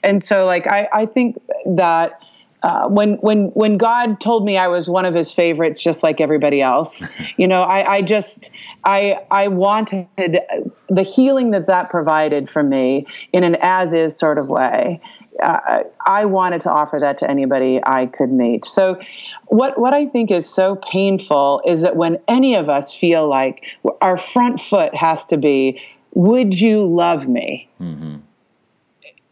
[0.04, 2.22] And so, like, I, I think that.
[2.62, 6.19] Uh, when when when God told me I was one of His favorites, just like
[6.19, 7.04] everybody else,
[7.38, 8.52] you know, I, I just
[8.84, 14.38] I I wanted the healing that that provided for me in an as is sort
[14.38, 15.00] of way.
[15.41, 18.65] Uh, I wanted to offer that to anybody I could meet.
[18.65, 19.00] So,
[19.48, 23.63] what what I think is so painful is that when any of us feel like
[24.02, 25.82] our front foot has to be,
[26.13, 27.69] "Would you love me?"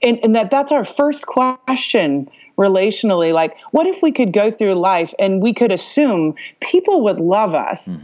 [0.01, 4.73] and, and that that's our first question relationally like what if we could go through
[4.73, 8.03] life and we could assume people would love us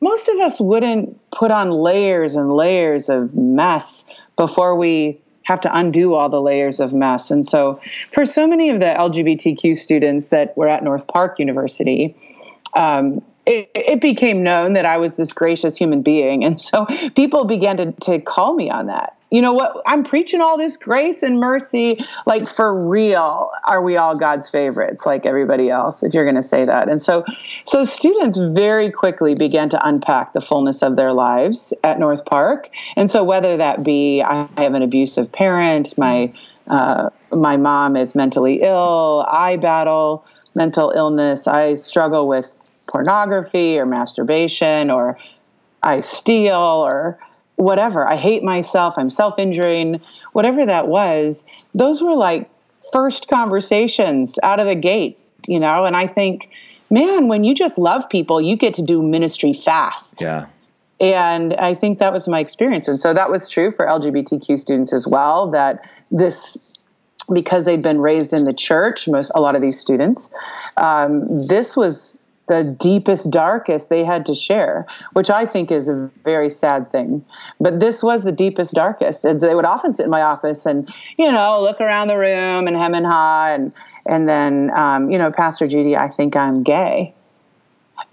[0.00, 4.04] most of us wouldn't put on layers and layers of mess
[4.36, 7.78] before we have to undo all the layers of mess and so
[8.10, 12.16] for so many of the lgbtq students that were at north park university
[12.74, 16.44] um, it, it became known that I was this gracious human being.
[16.44, 19.16] And so people began to, to call me on that.
[19.34, 19.82] You know what?
[19.84, 21.98] I'm preaching all this grace and mercy.
[22.24, 26.42] Like, for real, are we all God's favorites like everybody else, if you're going to
[26.42, 26.88] say that?
[26.88, 27.24] And so,
[27.64, 32.70] so students very quickly began to unpack the fullness of their lives at North Park.
[32.94, 36.32] And so, whether that be I have an abusive parent, my,
[36.68, 42.52] uh, my mom is mentally ill, I battle mental illness, I struggle with
[42.86, 45.18] pornography or masturbation, or
[45.82, 47.18] I steal, or
[47.56, 48.06] whatever.
[48.06, 48.94] I hate myself.
[48.96, 50.00] I'm self injuring,
[50.32, 51.44] whatever that was.
[51.74, 52.50] Those were like
[52.92, 55.84] first conversations out of the gate, you know?
[55.84, 56.50] And I think,
[56.90, 60.20] man, when you just love people, you get to do ministry fast.
[60.20, 60.46] Yeah.
[61.00, 62.86] And I think that was my experience.
[62.86, 66.56] And so that was true for LGBTQ students as well, that this
[67.32, 70.30] because they'd been raised in the church, most a lot of these students,
[70.76, 76.10] um, this was the deepest, darkest they had to share, which I think is a
[76.24, 77.24] very sad thing.
[77.58, 79.24] But this was the deepest, darkest.
[79.24, 82.66] And they would often sit in my office and, you know, look around the room
[82.66, 83.72] and hem and ha, and
[84.06, 87.14] and then, um, you know, Pastor Judy, I think I'm gay.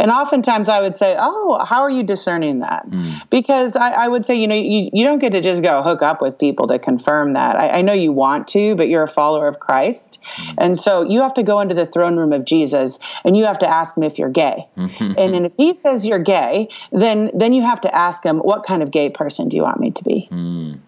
[0.02, 2.90] And oftentimes I would say, Oh, how are you discerning that?
[2.90, 3.22] Mm.
[3.30, 6.02] Because I, I, would say, you know, you, you don't get to just go hook
[6.02, 7.56] up with people to confirm that.
[7.56, 10.20] I, I know you want to, but you're a follower of Christ.
[10.38, 10.56] Mm.
[10.58, 13.60] And so you have to go into the throne room of Jesus and you have
[13.60, 14.68] to ask him if you're gay.
[14.76, 18.66] and, and if he says you're gay, then then you have to ask him, what
[18.66, 20.28] kind of gay person do you want me to be?
[20.32, 20.80] Mm.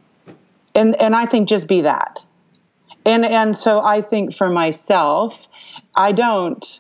[0.73, 2.26] And and I think just be that.
[3.06, 5.47] And and so I think for myself,
[5.95, 6.80] I don't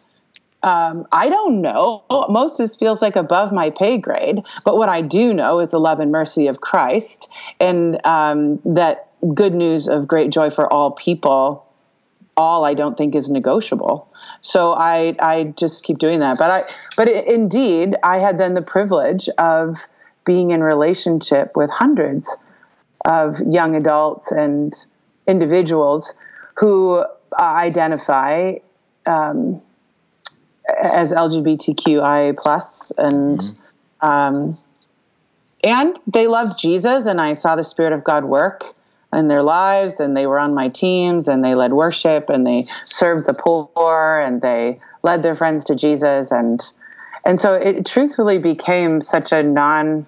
[0.63, 2.03] um, I don't know.
[2.29, 5.99] Moses feels like above my pay grade, but what I do know is the love
[5.99, 11.65] and mercy of Christ, and um, that good news of great joy for all people.
[12.35, 14.09] All I don't think is negotiable.
[14.41, 16.37] So I I just keep doing that.
[16.37, 16.63] But I
[16.95, 19.85] but it, indeed I had then the privilege of
[20.25, 22.35] being in relationship with hundreds
[23.05, 24.73] of young adults and
[25.27, 26.13] individuals
[26.55, 27.03] who
[27.37, 28.53] identify.
[29.05, 29.61] Um,
[30.67, 34.07] as LGBTQI plus, and mm-hmm.
[34.07, 34.57] um,
[35.63, 38.63] and they loved Jesus, and I saw the Spirit of God work
[39.13, 42.67] in their lives, and they were on my teams, and they led worship, and they
[42.89, 46.71] served the poor, and they led their friends to Jesus, and
[47.25, 50.05] and so it truthfully became such a non.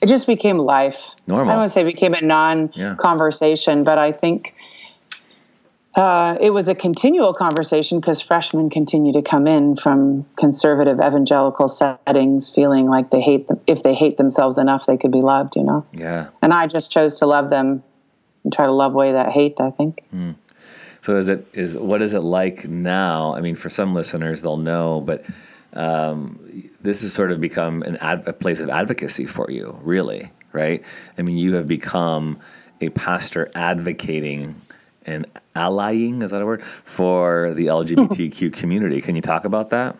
[0.00, 1.10] It just became life.
[1.26, 1.48] Normal.
[1.48, 3.84] I don't want to say became a non-conversation, yeah.
[3.84, 4.54] but I think
[5.94, 11.68] uh, it was a continual conversation because freshmen continue to come in from conservative evangelical
[11.68, 15.56] settings feeling like they hate them if they hate themselves enough they could be loved
[15.56, 15.84] you know?
[15.92, 16.28] Yeah.
[16.42, 17.82] And i just chose to love them
[18.44, 20.00] and try to love away that hate i think.
[20.14, 20.36] Mm.
[21.00, 23.34] so is it is what is it like now?
[23.34, 25.24] I mean for some listeners they'll know but
[25.72, 30.30] um, this has sort of become an ad, a place of advocacy for you really
[30.52, 30.84] right?
[31.18, 32.38] I mean you have become
[32.80, 34.54] a pastor advocating
[35.10, 39.00] and allying, is that a word, for the LGBTQ community.
[39.00, 39.96] Can you talk about that?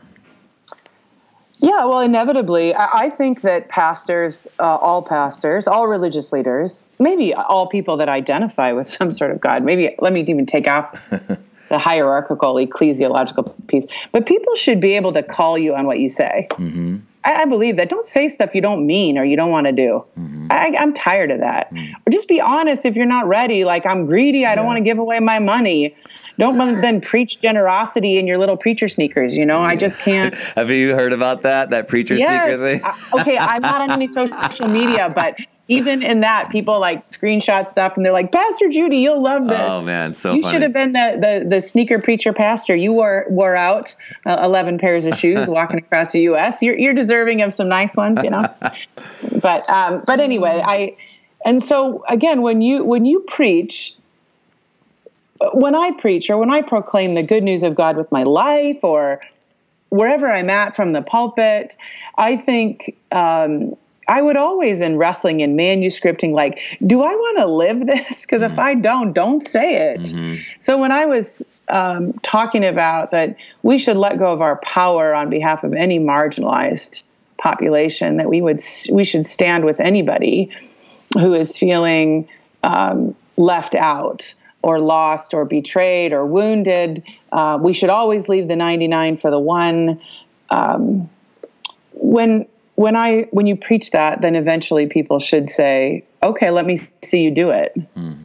[1.63, 7.67] Yeah, well, inevitably, I think that pastors, uh, all pastors, all religious leaders, maybe all
[7.67, 11.11] people that identify with some sort of God, maybe let me even take off
[11.69, 16.09] the hierarchical ecclesiological piece, but people should be able to call you on what you
[16.09, 16.49] say.
[16.53, 16.97] Mm-hmm.
[17.25, 17.89] I, I, believe that.
[17.89, 20.05] Don't say stuff you don't mean or you don't want to do.
[20.19, 20.47] Mm-hmm.
[20.51, 21.73] I, am tired of that.
[21.73, 21.93] Mm-hmm.
[22.07, 23.65] Or just be honest if you're not ready.
[23.65, 24.47] Like, I'm greedy.
[24.47, 25.95] I don't want to give away my money.
[26.39, 29.37] Don't then preach generosity in your little preacher sneakers.
[29.37, 30.35] You know, I just can't.
[30.35, 31.71] Have you heard about that?
[31.71, 32.59] That preacher yes.
[32.59, 33.21] sneaker thing?
[33.21, 35.37] Okay, I'm not on any social media, but
[35.71, 39.57] even in that, people like screenshot stuff and they're like, Pastor Judy, you'll love this.
[39.61, 40.53] Oh man, so you funny.
[40.53, 42.75] should have been the, the the sneaker preacher pastor.
[42.75, 43.95] You wore wore out
[44.27, 46.61] uh, eleven pairs of shoes walking across the U.S.
[46.61, 48.53] You're you're deserving of some nice ones, you know.
[49.41, 50.97] but um, but anyway, I
[51.45, 53.95] and so again, when you when you preach.
[55.55, 58.77] When I preach or when I proclaim the good news of God with my life
[58.83, 59.23] or
[59.89, 61.79] wherever I'm at from the pulpit,
[62.19, 63.75] I think um,
[64.11, 68.27] I would always in wrestling and manuscripting, like, do I want to live this?
[68.27, 68.53] Because mm-hmm.
[68.53, 70.01] if I don't, don't say it.
[70.01, 70.43] Mm-hmm.
[70.59, 75.15] So when I was um, talking about that we should let go of our power
[75.15, 77.05] on behalf of any marginalized
[77.39, 80.51] population, that we would we should stand with anybody
[81.15, 82.29] who is feeling
[82.65, 87.05] um, left out or lost or betrayed or wounded.
[87.31, 90.01] Uh, we should always leave the 99 for the one.
[90.51, 91.09] Um,
[91.93, 92.47] when
[92.81, 97.21] when I when you preach that, then eventually people should say, "Okay, let me see
[97.21, 98.25] you do it." Mm.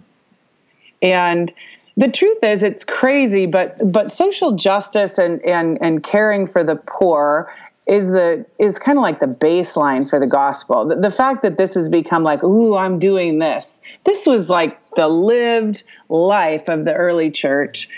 [1.01, 1.53] And
[1.97, 6.77] the truth is, it's crazy, but but social justice and and and caring for the
[6.77, 7.53] poor
[7.85, 10.85] is the is kind of like the baseline for the gospel.
[10.85, 13.81] The, the fact that this has become like, ooh, I'm doing this.
[14.05, 17.89] This was like the lived life of the early church.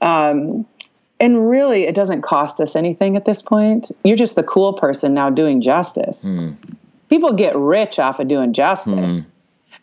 [0.00, 0.64] Um,
[1.20, 3.90] and really, it doesn't cost us anything at this point.
[4.02, 6.28] You're just the cool person now doing justice.
[6.28, 6.56] Mm.
[7.08, 9.26] People get rich off of doing justice.
[9.26, 9.30] Mm.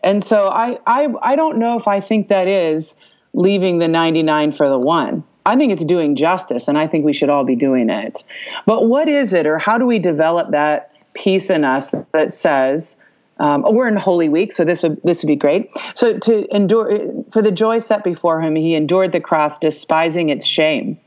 [0.03, 2.95] And so I, I I don't know if I think that is
[3.33, 5.23] leaving the 99 for the one.
[5.45, 8.23] I think it's doing justice, and I think we should all be doing it.
[8.65, 12.99] But what is it, or how do we develop that piece in us that says,
[13.39, 15.71] um, oh, we're in Holy Week, so this would this would be great.
[15.95, 20.45] So to endure for the joy set before him, he endured the cross, despising its
[20.45, 20.99] shame.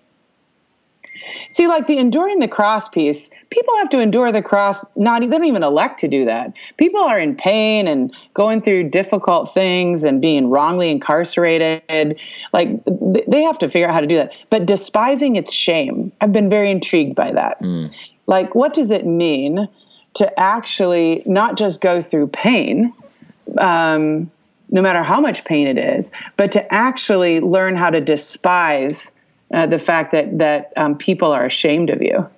[1.54, 4.84] See, like the enduring the cross piece, people have to endure the cross.
[4.96, 6.52] Not they don't even elect to do that.
[6.78, 12.18] People are in pain and going through difficult things and being wrongly incarcerated.
[12.52, 14.32] Like they have to figure out how to do that.
[14.50, 17.62] But despising its shame, I've been very intrigued by that.
[17.62, 17.92] Mm.
[18.26, 19.68] Like, what does it mean
[20.14, 22.92] to actually not just go through pain?
[23.58, 24.30] Um,
[24.70, 29.12] no matter how much pain it is, but to actually learn how to despise
[29.54, 32.28] uh, the fact that that um, people are ashamed of you.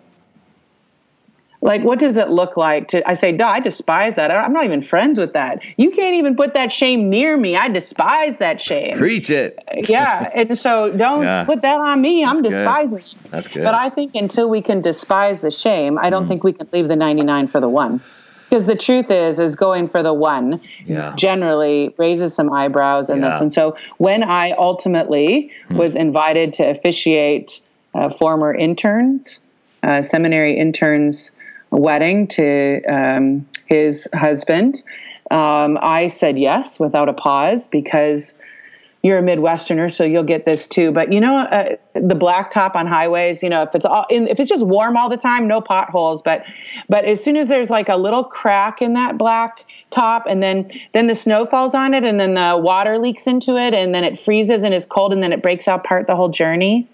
[1.63, 3.09] Like, what does it look like to?
[3.09, 4.31] I say, no, I despise that.
[4.31, 5.65] I'm not even friends with that.
[5.79, 7.57] You can't even put that shame near me.
[7.57, 8.97] I despise that shame.
[8.99, 9.59] Preach it.
[9.89, 11.45] yeah, and so don't yeah.
[11.45, 12.23] put that on me.
[12.23, 12.99] I'm That's despising.
[12.99, 13.31] Good.
[13.31, 13.65] That's good.
[13.65, 16.29] But I think until we can despise the shame, I don't mm.
[16.29, 18.01] think we can leave the 99 for the one
[18.49, 21.15] because the truth is is going for the one yeah.
[21.17, 23.31] generally raises some eyebrows in yeah.
[23.31, 25.77] this and so when i ultimately hmm.
[25.77, 27.61] was invited to officiate
[27.95, 29.45] uh, former interns
[29.83, 31.31] uh, seminary interns
[31.71, 34.83] wedding to um, his husband
[35.31, 38.35] um, i said yes without a pause because
[39.07, 40.90] you're a Midwesterner, so you'll get this too.
[40.90, 44.40] But you know, uh, the blacktop on highways, you know, if it's all in, if
[44.40, 46.23] it's just warm all the time, no potholes.
[46.23, 46.45] But
[46.88, 50.71] but as soon as there's like a little crack in that black top, and then
[50.92, 54.03] then the snow falls on it, and then the water leaks into it, and then
[54.03, 56.88] it freezes and is cold, and then it breaks apart the whole journey.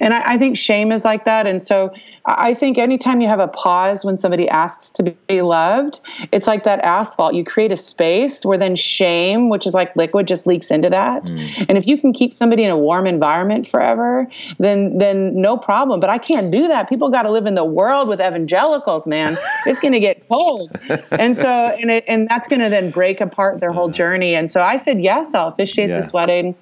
[0.00, 1.92] And I, I think shame is like that, and so
[2.26, 6.00] I think anytime you have a pause when somebody asks to be loved,
[6.32, 7.34] it's like that asphalt.
[7.34, 11.24] You create a space where then shame, which is like liquid, just leaks into that.
[11.24, 11.66] Mm.
[11.68, 14.26] And if you can keep somebody in a warm environment forever,
[14.58, 16.00] then then no problem.
[16.00, 16.88] But I can't do that.
[16.88, 19.36] People got to live in the world with evangelicals, man.
[19.66, 20.70] it's going to get cold,
[21.10, 24.34] and so and it, and that's going to then break apart their whole journey.
[24.34, 26.00] And so I said yes, I'll officiate yeah.
[26.00, 26.54] this wedding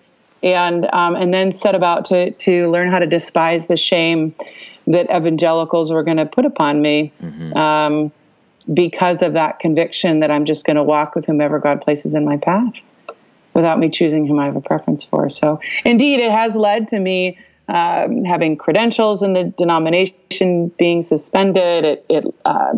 [0.43, 4.35] and um, and then set about to to learn how to despise the shame
[4.87, 7.57] that evangelicals were going to put upon me mm-hmm.
[7.57, 8.13] um,
[8.73, 12.25] because of that conviction that I'm just going to walk with whomever God places in
[12.25, 12.73] my path
[13.55, 15.29] without me choosing whom I have a preference for.
[15.29, 21.85] So, indeed, it has led to me um, having credentials in the denomination being suspended.
[21.85, 22.75] It, it uh,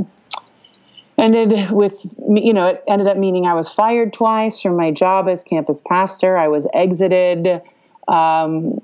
[1.19, 5.29] ended with, you know, it ended up meaning I was fired twice from my job
[5.29, 6.37] as campus pastor.
[6.37, 7.63] I was exited.
[8.09, 8.81] Um,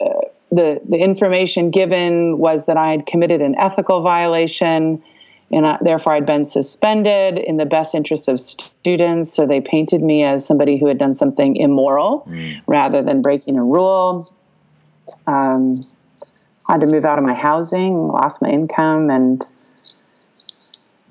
[0.00, 0.08] uh,
[0.50, 5.02] the, the information given was that I had committed an ethical violation
[5.50, 9.32] and I, therefore I'd been suspended in the best interest of students.
[9.32, 12.60] So they painted me as somebody who had done something immoral mm.
[12.66, 14.32] rather than breaking a rule.
[15.26, 15.86] Um,
[16.68, 19.46] had to move out of my housing, lost my income, and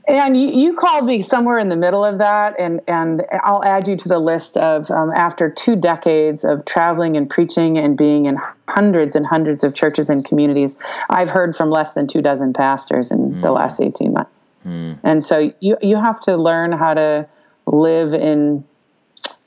[0.08, 3.88] and you, you, called me somewhere in the middle of that, and, and I'll add
[3.88, 8.26] you to the list of um, after two decades of traveling and preaching and being
[8.26, 8.38] in
[8.68, 10.78] hundreds and hundreds of churches and communities,
[11.10, 13.42] I've heard from less than two dozen pastors in mm.
[13.42, 14.52] the last 18 months.
[14.66, 15.00] Mm.
[15.04, 17.28] And so you, you have to learn how to
[17.66, 18.66] live in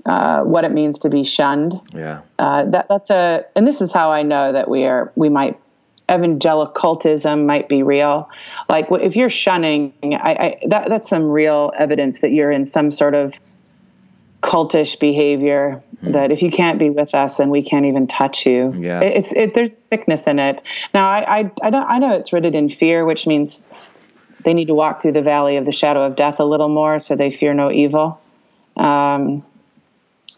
[0.07, 1.81] uh, what it means to be shunned.
[1.93, 2.23] Yeah.
[2.39, 5.61] Uh, that, that's a, and this is how I know that we are, we might
[6.11, 8.29] evangelicalism might be real.
[8.69, 12.91] Like if you're shunning, I, I, that that's some real evidence that you're in some
[12.91, 13.39] sort of
[14.43, 15.83] cultish behavior.
[16.03, 16.13] Mm.
[16.13, 18.73] That if you can't be with us, then we can't even touch you.
[18.79, 20.67] Yeah, it, it's it, there's sickness in it.
[20.95, 23.65] Now I, I I don't I know it's rooted in fear, which means
[24.45, 26.99] they need to walk through the valley of the shadow of death a little more,
[26.99, 28.21] so they fear no evil.
[28.77, 29.45] Um,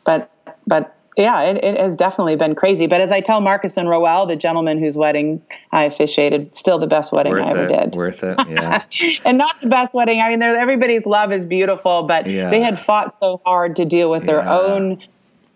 [0.05, 0.31] but
[0.67, 2.87] but yeah, it, it, has definitely been crazy.
[2.87, 6.87] But as I tell Marcus and Roel, the gentleman whose wedding I officiated, still the
[6.87, 7.95] best wedding worth I ever it, did.
[7.97, 8.85] Worth it, yeah.
[9.25, 10.21] and not the best wedding.
[10.21, 12.51] I mean, everybody's love is beautiful, but yeah.
[12.51, 14.59] they had fought so hard to deal with their yeah.
[14.59, 15.03] own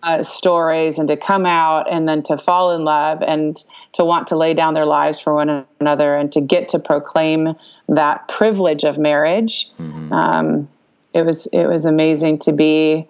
[0.03, 4.27] uh, stories and to come out and then to fall in love and to want
[4.27, 7.55] to lay down their lives for one another and to get to proclaim
[7.89, 9.71] that privilege of marriage.
[9.79, 10.13] Mm-hmm.
[10.13, 10.69] Um,
[11.15, 13.07] it was it was amazing to be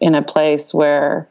[0.00, 1.26] in a place where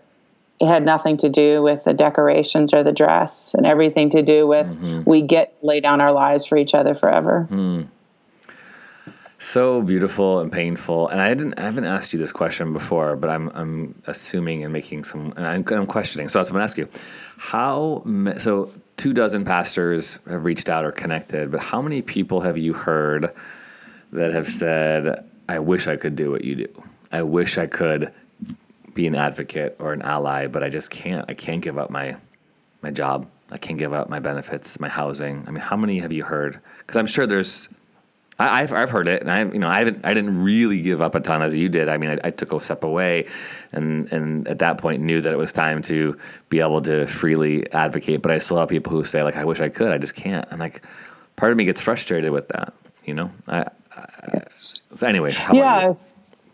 [0.63, 4.47] it had nothing to do with the decorations or the dress and everything to do
[4.47, 5.03] with mm-hmm.
[5.03, 7.49] we get to lay down our lives for each other forever.
[7.51, 7.87] Mm.
[9.39, 11.09] so beautiful and painful.
[11.09, 14.71] And I didn't, I haven't asked you this question before, but I'm, I'm assuming and
[14.71, 16.29] making some, and I'm, I'm questioning.
[16.29, 16.99] So that's what I'm going to ask you.
[17.37, 18.03] How,
[18.37, 22.71] so two dozen pastors have reached out or connected, but how many people have you
[22.71, 23.33] heard
[24.13, 26.83] that have said, I wish I could do what you do?
[27.11, 28.13] I wish I could
[28.93, 31.25] be an advocate or an ally, but I just can't.
[31.29, 32.15] I can't give up my,
[32.81, 33.27] my job.
[33.51, 35.43] I can't give up my benefits, my housing.
[35.47, 36.59] I mean, how many have you heard?
[36.79, 37.69] Because I'm sure there's
[38.39, 41.01] I, have I've heard it, and I you know I haven't I didn't really give
[41.01, 41.87] up a ton as you did.
[41.87, 43.27] I mean, I, I, took a step away,
[43.71, 46.17] and and at that point knew that it was time to
[46.49, 48.21] be able to freely advocate.
[48.21, 50.47] But I still have people who say like, I wish I could, I just can't.
[50.49, 50.81] And like,
[51.35, 52.73] part of me gets frustrated with that.
[53.05, 53.65] You know, I,
[53.95, 54.41] I
[54.95, 55.35] so anyway.
[55.53, 55.93] yeah.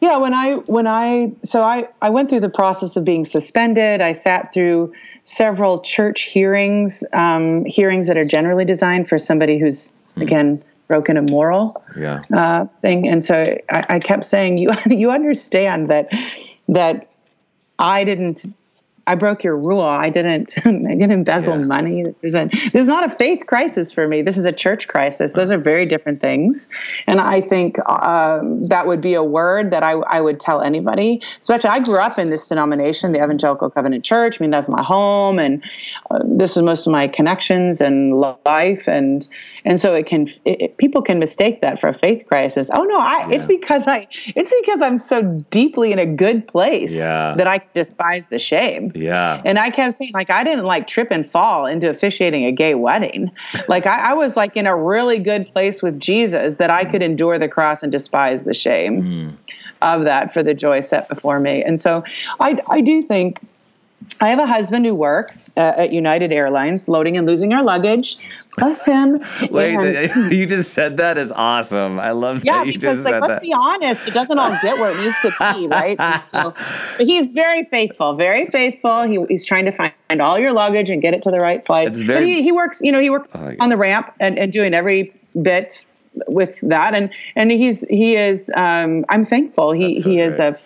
[0.02, 4.02] Yeah, when I when I so I I went through the process of being suspended.
[4.02, 4.94] I sat through
[5.26, 10.22] several church hearings, um, hearings that are generally designed for somebody who's hmm.
[10.22, 12.22] again broken a moral yeah.
[12.34, 13.08] uh, thing.
[13.08, 16.10] And so I, I kept saying, you you understand that
[16.70, 17.10] that
[17.78, 18.46] I didn't
[19.10, 19.82] I broke your rule.
[19.82, 21.66] I didn't I didn't embezzle yeah.
[21.66, 22.04] money.
[22.04, 24.22] This isn't this is not a faith crisis for me.
[24.22, 25.34] This is a church crisis.
[25.34, 26.70] Those are very different things.
[27.08, 31.24] And I think um, that would be a word that I, I would tell anybody.
[31.42, 34.40] Especially I grew up in this denomination, the Evangelical Covenant Church.
[34.40, 35.64] I mean, that's my home, and
[36.12, 38.88] uh, this is most of my connections and life.
[38.88, 39.28] And
[39.66, 42.70] and so it can it, people can mistake that for a faith crisis.
[42.72, 43.36] Oh no, I, yeah.
[43.36, 47.34] it's because I it's because I'm so deeply in a good place yeah.
[47.38, 48.92] that I despise the shame.
[49.00, 49.42] Yeah.
[49.46, 52.76] And I kept saying, like, I didn't like trip and fall into officiating a gay
[52.76, 53.32] wedding.
[53.68, 57.02] like, I, I, was like in a really good place with Jesus that I could
[57.02, 59.34] endure the cross and despise the shame mm.
[59.82, 61.64] of that for the joy set before me.
[61.64, 62.04] And so
[62.40, 63.40] I, I do think
[64.22, 68.18] I have a husband who works uh, at United Airlines, loading and losing our luggage.
[68.60, 69.24] Bless him.
[69.50, 72.00] Wait, and, you just said that is awesome.
[72.00, 73.42] I love yeah, because like let's that.
[73.42, 76.00] be honest, it doesn't all get where it needs to be, right?
[76.00, 76.54] And so,
[76.98, 79.04] but he's very faithful, very faithful.
[79.04, 81.94] He, he's trying to find all your luggage and get it to the right flight.
[81.94, 84.52] Very, but he, he works, you know, he works oh, on the ramp and, and
[84.52, 85.86] doing every bit
[86.28, 88.52] with that, and and he's he is.
[88.56, 89.72] Um, I'm thankful.
[89.72, 90.28] He so he great.
[90.28, 90.60] is a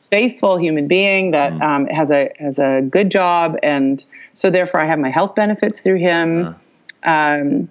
[0.00, 1.62] faithful human being that mm.
[1.62, 5.80] um, has a has a good job, and so therefore I have my health benefits
[5.80, 6.46] through him.
[6.46, 6.58] Uh-huh.
[7.06, 7.70] Um,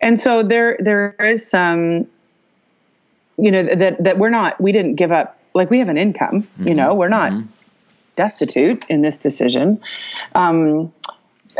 [0.00, 2.06] and so there there is some,
[3.36, 6.42] you know, that that we're not we didn't give up like we have an income.
[6.42, 6.68] Mm-hmm.
[6.68, 7.46] You know, we're not mm-hmm.
[8.16, 9.80] destitute in this decision.
[10.34, 10.92] Um,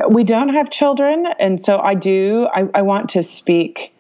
[0.08, 2.48] we don't have children, and so I do.
[2.54, 3.92] I, I want to speak.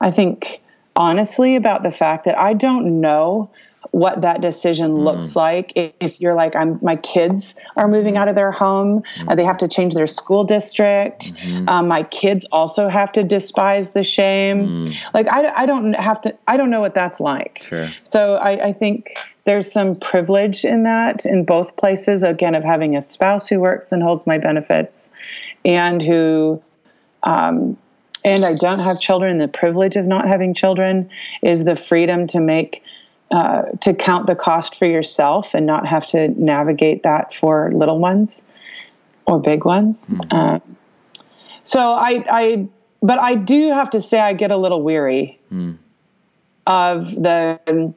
[0.00, 0.60] I think
[0.94, 3.50] honestly about the fact that I don't know
[3.90, 5.04] what that decision mm.
[5.04, 8.18] looks like if you're like i'm my kids are moving mm.
[8.18, 9.28] out of their home mm.
[9.28, 11.68] uh, they have to change their school district mm-hmm.
[11.68, 14.96] um, my kids also have to despise the shame mm.
[15.14, 17.88] like I, I don't have to i don't know what that's like sure.
[18.02, 22.96] so I, I think there's some privilege in that in both places again of having
[22.96, 25.10] a spouse who works and holds my benefits
[25.64, 26.62] and who
[27.22, 27.76] um,
[28.24, 29.38] and I don't have children.
[29.38, 31.10] The privilege of not having children
[31.42, 32.82] is the freedom to make
[33.30, 37.98] uh, to count the cost for yourself and not have to navigate that for little
[37.98, 38.42] ones
[39.26, 40.08] or big ones.
[40.08, 40.34] Mm-hmm.
[40.34, 40.58] Uh,
[41.62, 42.68] so I, I,
[43.02, 45.76] but I do have to say I get a little weary mm.
[46.66, 47.92] of the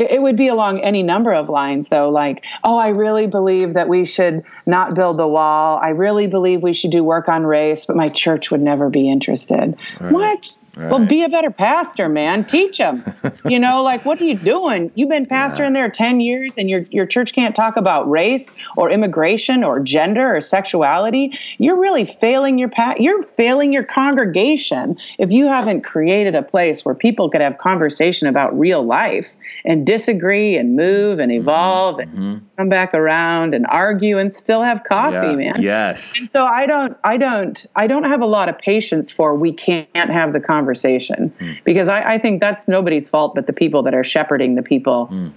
[0.00, 3.74] it, it would be along any number of lines, though, like, oh, I really believe
[3.74, 5.78] that we should not build the wall.
[5.82, 9.10] I really believe we should do work on race, but my church would never be
[9.10, 9.76] interested.
[10.00, 10.12] Right.
[10.12, 10.62] What?
[10.74, 10.90] Right.
[10.90, 12.46] Well, be a better pastor, man.
[12.46, 13.04] Teach them.
[13.44, 14.90] you know, like, what are you doing?
[14.94, 15.70] You've been pastor yeah.
[15.70, 20.34] there 10 years and your, your church can't talk about race or immigration or gender
[20.34, 21.38] or sexuality.
[21.58, 26.86] You're really failing your pa- you're failing your congregation if you haven't created a place
[26.86, 29.36] where people could have conversation about real life
[29.66, 31.40] and disagree and move and mm-hmm.
[31.40, 32.22] evolve mm-hmm.
[32.22, 35.52] and come back around and argue and still have coffee, yeah.
[35.52, 35.62] man.
[35.62, 36.16] Yes.
[36.16, 39.52] And so I don't, I don't, I don't have a lot of patience for we
[39.52, 41.58] can't have the conversation mm.
[41.64, 45.08] because I, I, think that's nobody's fault but the people that are shepherding the people.
[45.10, 45.32] Mm.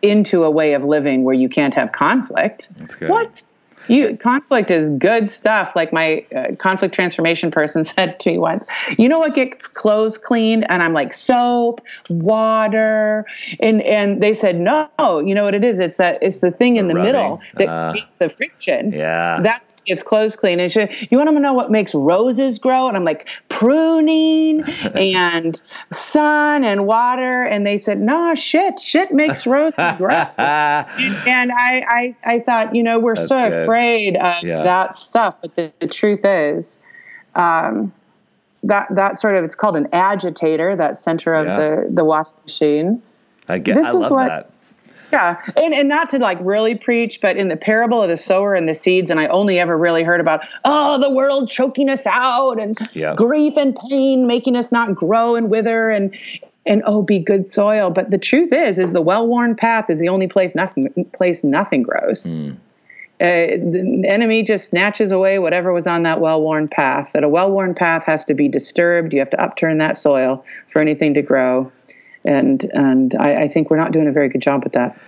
[0.00, 2.68] Into a way of living where you can't have conflict.
[2.76, 3.08] That's good.
[3.08, 3.48] What?
[3.86, 5.74] You conflict is good stuff.
[5.76, 8.64] Like my uh, conflict transformation person said to me once
[8.98, 10.64] you know what gets clothes cleaned?
[10.68, 13.24] and i'm like soap water.
[13.60, 15.80] And and they said no you know what it is?
[15.80, 18.92] It's that it's the thing in the, the middle that uh, creates the friction.
[18.92, 19.40] Yeah.
[19.40, 20.60] That's gets clothes clean.
[20.60, 20.80] And she,
[21.10, 22.86] you want them to know what makes roses grow?
[22.88, 24.62] And I'm like, pruning
[24.94, 25.60] and
[25.90, 27.42] sun and water.
[27.42, 30.10] And they said, nah, shit, shit makes roses grow.
[30.38, 33.62] and, and I, I, I thought, you know, we're That's so good.
[33.64, 34.62] afraid of yeah.
[34.62, 35.36] that stuff.
[35.40, 36.78] But the, the truth is,
[37.34, 37.92] um,
[38.64, 41.56] that that sort of it's called an agitator, that center of Yeah.
[41.58, 43.02] the the washing machine.
[43.48, 43.76] I get.
[43.76, 44.50] This I is love what- that.
[45.12, 48.54] Yeah, and and not to like really preach, but in the parable of the sower
[48.54, 52.06] and the seeds, and I only ever really heard about oh the world choking us
[52.06, 53.14] out and Yeah.
[53.14, 56.14] grief and pain making us not grow and wither and
[56.66, 57.90] and oh be good soil.
[57.90, 61.42] But the truth is, is the well worn path is the only place nothing place
[61.42, 62.24] nothing grows.
[62.30, 62.50] Hmm.
[63.20, 67.10] Uh, the enemy just snatches away whatever was on that well worn path.
[67.14, 69.12] That a well worn path has to be disturbed.
[69.12, 71.72] You have to upturn that soil for anything to grow.
[72.28, 74.98] And and I, I think we're not doing a very good job with that.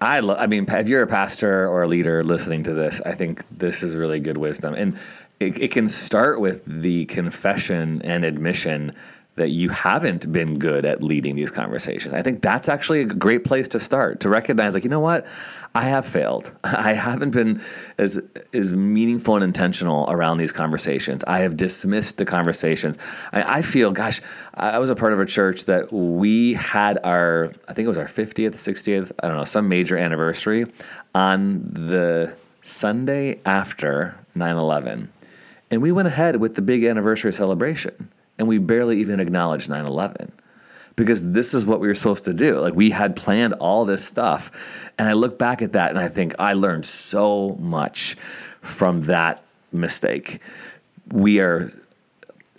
[0.00, 0.38] I love.
[0.40, 3.82] I mean, if you're a pastor or a leader listening to this, I think this
[3.82, 4.98] is really good wisdom, and
[5.38, 8.92] it, it can start with the confession and admission
[9.36, 12.14] that you haven't been good at leading these conversations.
[12.14, 15.26] I think that's actually a great place to start to recognize, like, you know what,
[15.74, 16.50] I have failed.
[16.64, 17.60] I haven't been
[17.98, 18.18] as
[18.54, 21.22] as meaningful and intentional around these conversations.
[21.26, 22.98] I have dismissed the conversations.
[23.32, 24.22] I, I feel, gosh,
[24.54, 27.98] I was a part of a church that we had our, I think it was
[27.98, 30.66] our 50th, 60th, I don't know, some major anniversary
[31.14, 32.32] on the
[32.62, 35.12] Sunday after 9 11.
[35.70, 39.86] And we went ahead with the big anniversary celebration, and we barely even acknowledged 9
[39.86, 40.32] 11
[40.96, 42.58] because this is what we were supposed to do.
[42.58, 44.50] Like we had planned all this stuff.
[44.98, 48.16] And I look back at that and I think I learned so much
[48.62, 50.40] from that mistake.
[51.12, 51.70] We are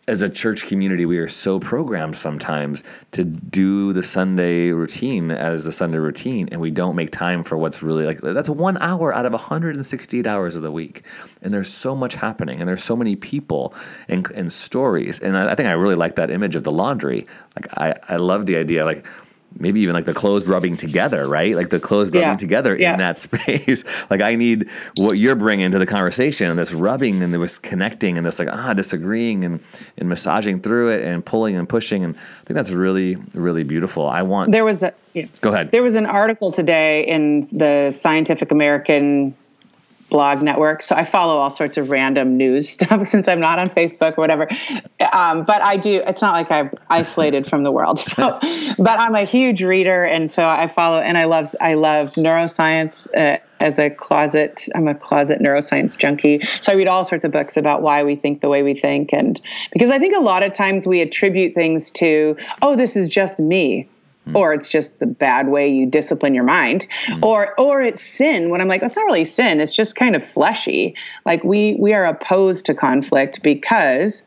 [0.08, 5.66] as a church community, we are so programmed sometimes to do the Sunday routine as
[5.66, 9.14] a Sunday routine, and we don't make time for what's really like that's one hour
[9.14, 11.03] out of 168 hours of the week.
[11.41, 13.74] And there's so much happening, and there's so many people
[14.08, 15.20] and, and stories.
[15.20, 17.28] And I, I think I really like that image of the laundry.
[17.58, 19.05] Like, I, I love the idea, like,
[19.59, 21.55] maybe even like the clothes rubbing together, right?
[21.55, 22.35] Like the clothes rubbing Yeah.
[22.35, 22.93] together Yeah.
[22.93, 23.83] in that space.
[24.09, 24.67] like I need
[24.97, 28.49] what you're bringing to the conversation and this rubbing and this connecting and this like
[28.51, 29.59] ah disagreeing and
[29.97, 34.07] and massaging through it and pulling and pushing and I think that's really really beautiful.
[34.07, 35.25] I want There was a yeah.
[35.41, 35.71] go ahead.
[35.71, 39.33] There was an article today in the Scientific American
[40.10, 40.82] blog network.
[40.82, 44.22] So I follow all sorts of random news stuff since I'm not on Facebook or
[44.22, 44.47] whatever.
[45.12, 46.01] Um, but I do.
[46.05, 47.99] It's not like I've isolated from the world.
[48.18, 48.39] So,
[48.80, 50.97] but I'm a huge reader, and so I follow.
[50.97, 53.08] And I love I love neuroscience.
[53.16, 56.41] Uh, as a closet, I'm a closet neuroscience junkie.
[56.62, 59.14] So I read all sorts of books about why we think the way we think,
[59.14, 59.39] and
[59.72, 63.39] because I think a lot of times we attribute things to, oh, this is just
[63.39, 63.88] me
[64.28, 64.38] Mm-hmm.
[64.38, 67.23] or it's just the bad way you discipline your mind mm-hmm.
[67.23, 70.23] or or it's sin when i'm like it's not really sin it's just kind of
[70.25, 70.95] fleshy.
[71.25, 74.23] Like we we are opposed to conflict because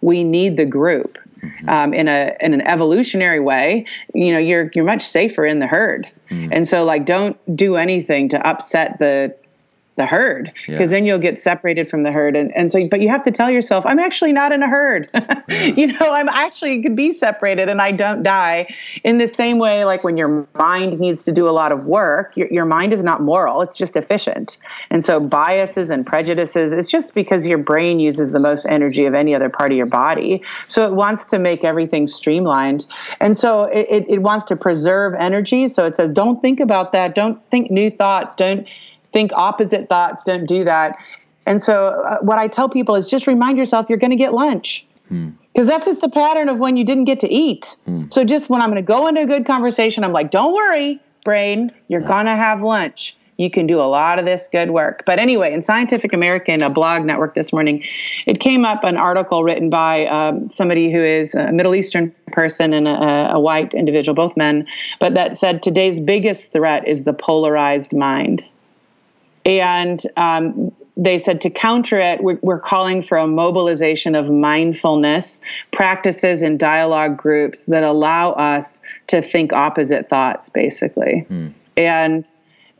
[0.00, 1.68] we need the group mm-hmm.
[1.68, 3.86] um, in a in an evolutionary way.
[4.14, 6.08] You know you're you're much safer in the herd.
[6.30, 9.36] And so like don't do anything to upset the
[9.96, 10.96] the herd because Yeah.
[10.98, 12.36] then you'll get separated from the herd.
[12.36, 15.08] And, and so but you have to tell yourself i'm actually not in a herd.
[15.48, 18.66] You know i'm actually could be separated and i don't die.
[19.04, 22.36] In the same way like when your mind needs to do a lot of work
[22.36, 24.56] your, your mind is not moral it's just efficient.
[24.90, 29.14] And so biases and prejudices it's just because your brain uses the most energy of
[29.14, 30.42] any other part of your body.
[30.66, 32.86] So it wants to make everything streamlined.
[33.20, 35.68] And so it, it, it wants to preserve energy.
[35.68, 37.14] So it says don't think about that.
[37.14, 38.34] Don't think new thoughts.
[38.34, 38.66] Don't
[39.14, 40.96] think opposite thoughts don't do that.
[41.46, 44.34] And so uh, what i tell people is just remind yourself you're going to get
[44.34, 44.86] lunch.
[45.52, 47.76] Because that's just the pattern of when you didn't get to eat.
[48.08, 51.00] So just when i'm going to go into a good conversation i'm like don't worry
[51.24, 53.16] brain you're going to have lunch.
[53.36, 55.02] You can do a lot of this good work.
[55.04, 57.84] But anyway in scientific american a blog network this morning
[58.26, 62.72] it came up an article written by um, somebody who is a middle eastern person
[62.72, 64.66] and a, a white individual both men
[64.98, 68.42] but that said today's biggest threat is the polarized mind
[69.44, 75.40] and um, they said to counter it, we're, we're calling for a mobilization of mindfulness
[75.72, 81.26] practices and dialogue groups that allow us to think opposite thoughts, basically.
[81.76, 82.32] And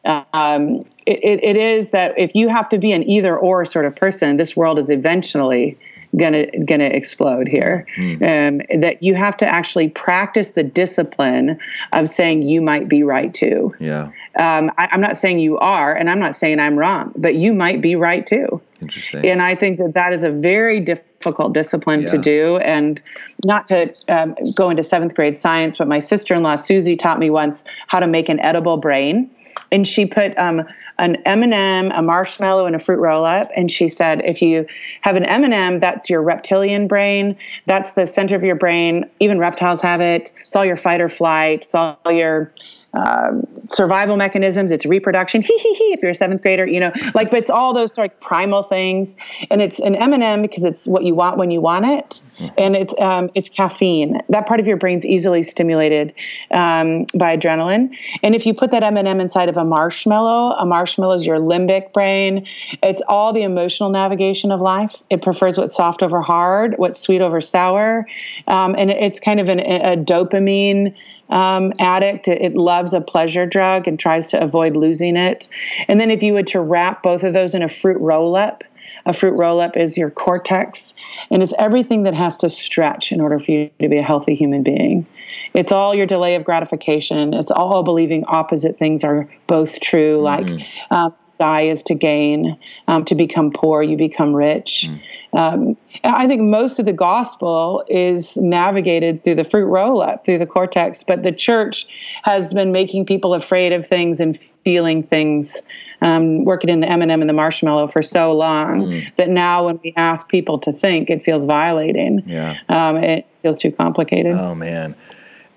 [0.05, 3.97] um, it, it, is that if you have to be an either or sort of
[3.97, 5.77] person, this world is eventually
[6.17, 7.87] gonna gonna explode here.
[7.99, 11.59] Um, that you have to actually practice the discipline
[11.93, 14.11] of saying you might be right too Yeah.
[14.37, 17.53] Um, I, I'm not saying you are, and I'm not saying I'm wrong, but you
[17.53, 18.61] might be right too.
[18.81, 19.27] Interesting.
[19.27, 22.59] And I think that that is a very difficult discipline to do.
[22.59, 23.01] And
[23.45, 27.19] not to um, go into seventh grade science, but my sister in law, Susie, taught
[27.19, 29.31] me once how to make an edible brain.
[29.73, 30.65] And she put um,
[30.99, 33.51] an M&M, a marshmallow, and a fruit roll-up.
[33.57, 34.67] And she said, if you
[35.01, 37.37] have an M&M, that's your reptilian brain.
[37.67, 39.09] That's the center of your brain.
[39.21, 40.33] Even reptiles have it.
[40.47, 41.65] It's all your fight or flight.
[41.65, 42.53] It's all your
[42.95, 44.71] um, survival mechanisms.
[44.71, 45.43] It's reproduction.
[45.45, 45.93] Hee hee hee.
[45.93, 48.63] If you're a seventh grader, you know, like, but it's all those sort of primal
[48.63, 49.17] things.
[49.51, 52.21] And it's an M and m because it's what you want when you want it,
[52.57, 54.21] and it's um, it's caffeine.
[54.29, 56.15] That part of your brain's easily stimulated
[56.51, 57.97] um, by adrenaline.
[58.23, 61.27] And if you put that M and m inside of a marshmallow, a marshmallow is
[61.27, 62.47] your limbic brain.
[62.83, 65.03] It's all the emotional navigation of life.
[65.11, 68.07] It prefers what's soft over hard, what's sweet over sour,
[68.47, 70.95] um, and it's kind of an, a dopamine
[71.35, 72.29] um, addict.
[72.29, 75.49] It, it, loves a pleasure drug and tries to avoid losing it.
[75.89, 78.63] And then if you were to wrap both of those in a fruit roll up,
[79.05, 80.95] a fruit roll up is your cortex,
[81.31, 84.35] and it's everything that has to stretch in order for you to be a healthy
[84.35, 85.07] human being.
[85.53, 87.35] It's all your delay of gratification.
[87.35, 90.55] It's all believing opposite things are both true, mm-hmm.
[90.55, 92.59] like um, die is to gain.
[92.87, 94.87] Um, to become poor, you become rich.
[94.89, 95.01] Mm.
[95.35, 100.39] Um, I think most of the gospel is navigated through the fruit roll up, through
[100.39, 101.87] the cortex, but the church
[102.23, 105.61] has been making people afraid of things and feeling things,
[106.03, 109.17] um, working in the M&M and the marshmallow for so long mm.
[109.17, 112.23] that now when we ask people to think, it feels violating.
[112.27, 112.57] Yeah.
[112.69, 114.37] Um, it feels too complicated.
[114.37, 114.95] Oh, man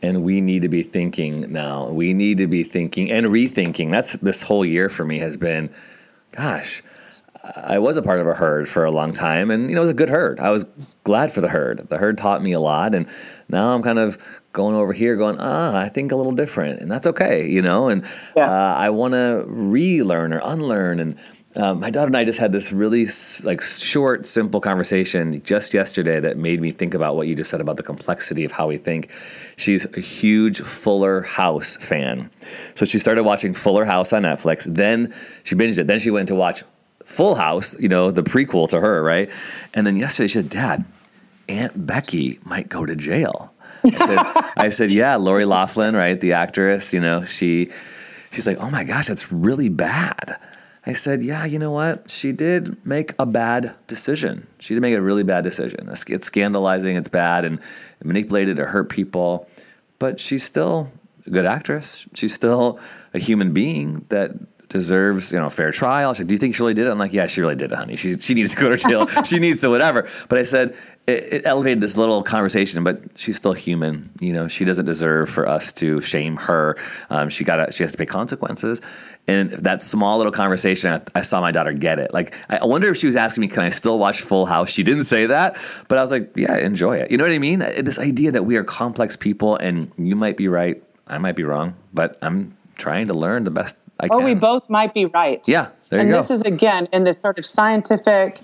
[0.01, 1.89] and we need to be thinking now.
[1.89, 3.91] We need to be thinking and rethinking.
[3.91, 5.69] That's this whole year for me has been,
[6.32, 6.84] gosh,
[7.56, 9.86] I was a part of a herd for a long time, and you know it
[9.86, 10.39] was a good herd.
[10.39, 10.66] I was
[11.04, 11.88] glad for the herd.
[11.89, 13.08] The herd taught me a lot, and
[13.50, 14.18] now I'm kind of
[14.54, 17.89] going over here, going, ah, I think a little different, and that's okay, you know.
[17.89, 18.04] And
[18.36, 18.50] yeah.
[18.50, 21.18] uh, I want to relearn or unlearn, and
[21.56, 23.08] um, my daughter and I just had this really
[23.43, 27.62] like short, simple conversation just yesterday that made me think about what you just said
[27.62, 29.10] about the complexity of how we think.
[29.56, 32.30] She's a huge Fuller House fan,
[32.76, 34.66] so she started watching Fuller House on Netflix.
[34.66, 35.88] Then she binged it.
[35.88, 36.64] Then she went to watch
[37.08, 39.30] Full House, you know, the prequel to her, right?
[39.74, 40.86] And then yesterday she said, "Dad,
[41.47, 43.53] Aunt Becky might go to jail."
[43.84, 44.20] I said,
[44.58, 46.93] I said, "Yeah, Lori Loughlin, right, the actress.
[46.93, 47.72] You know, she."
[48.32, 50.38] She's like, "Oh my gosh, that's really bad."
[50.86, 52.10] I said, yeah, you know what?
[52.10, 54.47] She did make a bad decision.
[54.60, 55.89] She did make a really bad decision.
[55.89, 57.60] It's scandalizing, it's bad, and
[58.01, 59.49] manipulated to hurt people.
[59.99, 60.89] But she's still
[61.26, 62.05] a good actress.
[62.14, 62.80] She's still
[63.14, 64.32] a human being that
[64.70, 66.13] deserves, you know, a fair trial.
[66.13, 66.89] She said, do you think she really did it?
[66.89, 67.95] I'm like, yeah, she really did it, honey.
[67.95, 69.07] She, she needs to go to jail.
[69.24, 70.09] she needs to whatever.
[70.30, 70.76] But I said,
[71.07, 74.11] it, it, elevated this little conversation, but she's still human.
[74.20, 76.78] You know, she doesn't deserve for us to shame her.
[77.09, 78.82] Um, she got she has to pay consequences,
[79.26, 82.13] and that small little conversation, I, I, saw my daughter get it.
[82.13, 84.84] Like, I wonder if she was asking me, "Can I still watch Full House?" She
[84.84, 85.55] didn't say that,
[85.88, 87.59] but I was like, "Yeah, enjoy it." You know what I mean?
[87.59, 91.43] This idea that we are complex people, and you might be right, I might be
[91.43, 94.22] wrong, but I'm trying to learn the best I can.
[94.22, 95.45] Or we both might be right.
[95.48, 96.20] Yeah, there and you go.
[96.20, 98.41] And this is again in this sort of scientific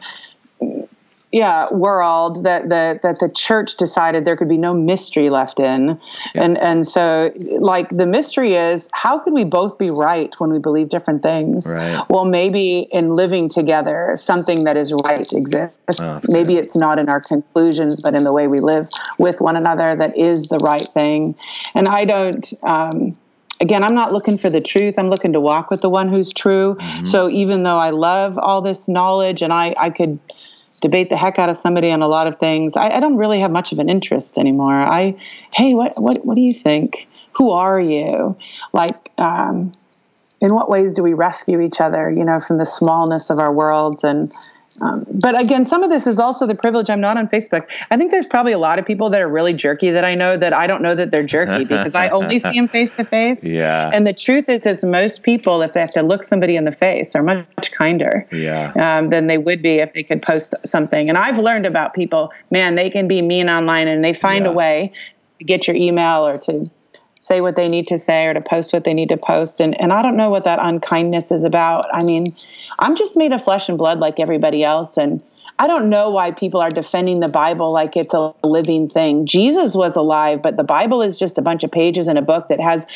[1.34, 6.00] yeah world that the that the church decided there could be no mystery left in
[6.36, 6.44] yeah.
[6.44, 10.60] and and so like the mystery is how could we both be right when we
[10.60, 12.06] believe different things right.
[12.08, 16.64] well maybe in living together something that is right exists oh, maybe good.
[16.64, 18.88] it's not in our conclusions but in the way we live
[19.18, 21.36] with one another that is the right thing
[21.74, 23.18] and i don't um,
[23.64, 24.96] again, I'm not looking for the truth.
[25.00, 26.76] I'm looking to walk with the one who's true.
[26.76, 27.06] Mm-hmm.
[27.06, 30.20] So even though I love all this knowledge and I, I could
[30.82, 32.76] debate the heck out of somebody on a lot of things.
[32.76, 34.74] I, I don't really have much of an interest anymore.
[34.74, 35.16] I,
[35.54, 37.08] hey, what what what do you think?
[37.38, 38.38] Who are you?
[38.74, 39.74] Like, um,
[40.42, 42.12] in what ways do we rescue each other?
[42.12, 44.32] You know, from the smallness of our worlds and
[44.82, 46.90] um, but again, some of this is also the privilege.
[46.90, 47.68] I'm not on Facebook.
[47.92, 50.36] I think there's probably a lot of people that are really jerky that I know
[50.38, 53.44] that I don't know that they're jerky because I only see them face to face.
[53.44, 53.92] Yeah.
[53.94, 56.72] And the truth is, is most people, if they have to look somebody in the
[56.72, 58.28] face, are much, kinder.
[58.32, 58.74] Yeah.
[58.76, 61.08] Um, than they would be if they could post something.
[61.08, 62.32] And I've learned about people.
[62.52, 64.52] Man, they can be mean online, and they find yeah.
[64.52, 64.94] a way
[65.40, 66.70] to get your email or to
[67.24, 69.62] say what they need to say or to post what they need to post.
[69.62, 71.86] And and I don't know what that unkindness is about.
[71.94, 72.36] I mean,
[72.80, 75.24] I'm just made of flesh and blood like everybody else and
[75.60, 79.28] I don't know why people are defending the Bible like it's a living thing.
[79.28, 82.48] Jesus was alive, but the Bible is just a bunch of pages in a book
[82.50, 82.88] that has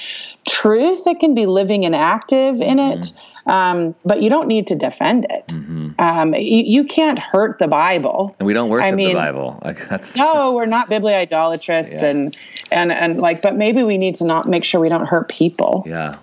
[0.47, 2.99] truth that can be living and active in it.
[2.99, 3.36] Mm-hmm.
[3.47, 5.47] Um, but you don't need to defend it.
[5.47, 5.91] Mm-hmm.
[5.99, 8.35] Um, you, you, can't hurt the Bible.
[8.39, 9.59] And we don't worship I mean, the Bible.
[9.67, 12.05] Like that's no, we're not bibliidolatrists, yeah.
[12.05, 12.37] and
[12.71, 15.83] and and like, but maybe we need to not make sure we don't hurt people.
[15.85, 16.17] Yeah.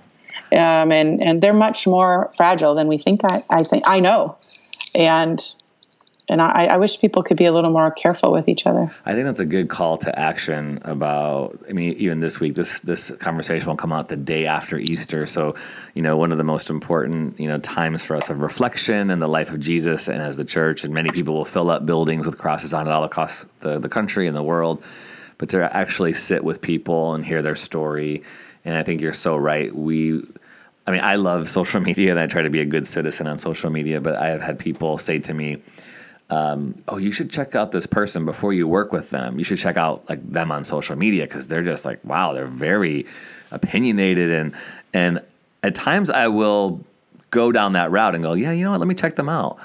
[0.52, 3.22] Um, and and they're much more fragile than we think.
[3.24, 4.38] I, I think I know,
[4.94, 5.40] and
[6.28, 8.90] and I, I, wish people could be a little more careful with each other.
[9.04, 11.62] I think that's a good call to action about.
[11.68, 15.26] I mean, even this week, this this conversation will come out the day after Easter.
[15.26, 15.54] So,
[15.92, 19.20] you know, one of the most important you know times for us of reflection and
[19.20, 22.24] the life of Jesus and as the church, and many people will fill up buildings
[22.24, 24.82] with crosses on it all across the the country and the world.
[25.36, 28.22] but to actually sit with people and hear their story.
[28.64, 29.74] And I think you're so right.
[29.74, 30.22] We,
[30.86, 33.38] I mean, I love social media and I try to be a good citizen on
[33.38, 35.62] social media, but I have had people say to me,
[36.30, 39.38] um, "Oh, you should check out this person before you work with them.
[39.38, 42.46] You should check out like them on social media because they're just like, wow, they're
[42.46, 43.06] very
[43.50, 44.52] opinionated and
[44.92, 45.20] and
[45.62, 46.80] at times I will
[47.30, 49.58] go down that route and go, yeah, you know what, let me check them out.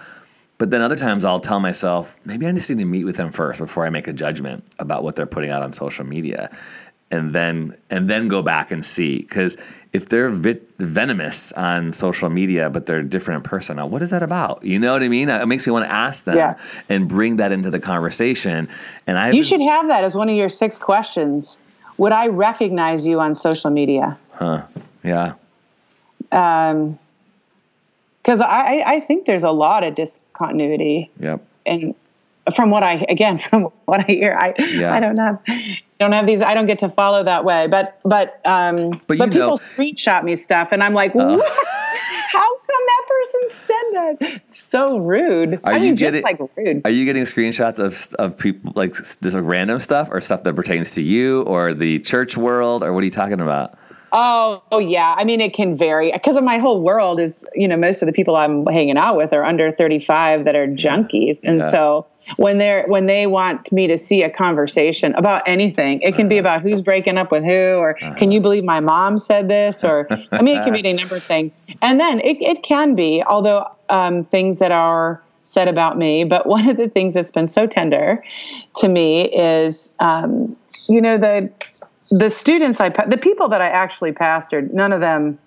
[0.57, 3.32] But then other times I'll tell myself, maybe I just need to meet with them
[3.32, 6.51] first before I make a judgment about what they're putting out on social media.
[7.12, 9.57] And then and then go back and see because
[9.93, 14.12] if they're vit- venomous on social media but they're different in person, now what is
[14.12, 14.64] that about?
[14.64, 15.28] You know what I mean?
[15.30, 16.55] It makes me want to ask them Yeah.
[16.88, 18.70] and bring that into the conversation.
[19.07, 21.57] And I You should have that as one of your six questions.
[21.97, 24.16] Would I recognize you on social media?
[24.34, 24.62] Huh
[25.03, 25.34] yeah,
[26.32, 26.99] Um,
[28.22, 31.95] because I, I- think there's a lot of discontinuity, yep, and
[32.55, 34.93] from what I again from what I hear, I Yeah.
[34.93, 35.39] I don't have
[36.00, 36.41] don't have these.
[36.41, 40.24] I don't get to follow that way, but but um, But but, people know- screenshot
[40.24, 41.26] me stuff, and I'm like, what?
[42.32, 43.84] How come that person said
[44.22, 44.41] that?
[44.54, 45.56] So rude.
[45.64, 46.82] Are I you mean, just getting- like rude.
[46.86, 50.91] Are you getting screenshots of of people like just random stuff or stuff that pertains
[50.91, 53.78] to you or the church world or what are you talking about?
[54.12, 55.16] Oh, oh yeah.
[55.18, 58.05] I mean, it can vary because of my whole world is, you know, most of
[58.05, 61.70] the people I'm hanging out with are under 35 that are junkies, and Yeah.
[61.70, 62.05] so
[62.38, 66.38] when they're when they want me to see a conversation about anything, it can be
[66.38, 70.07] about who's breaking up with who, or can you believe my mom said this, or
[70.32, 73.24] I mean, it can be a number of things, and then it it can be,
[73.24, 76.24] although um, things that are said about me.
[76.24, 78.24] But one of the things that's been so tender
[78.78, 80.55] to me is, um,
[80.88, 81.49] you know, the
[82.12, 85.39] the students I, the people that I actually pastored, none of them,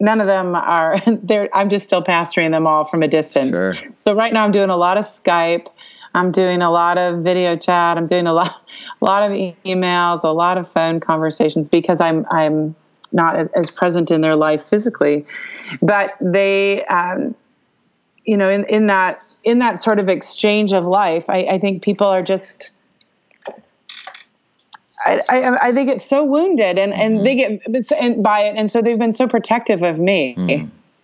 [0.00, 1.48] none of them are there.
[1.54, 3.50] I'm just still pastoring them all from a distance.
[3.50, 3.74] Sure.
[4.00, 5.68] So right now I'm doing a lot of Skype.
[6.14, 7.96] I'm doing a lot of video chat.
[7.98, 8.56] I'm doing a lot,
[9.02, 12.74] a lot of emails, a lot of phone conversations because I'm, I'm
[13.12, 15.26] not as present in their life physically,
[15.80, 17.34] but they, um,
[18.24, 21.82] you know, in, in that, in that sort of exchange of life, I, I think
[21.82, 22.72] people are just,
[25.04, 28.70] I, I, I they get so wounded and, and they get and by it and
[28.70, 30.34] so they've been so protective of me.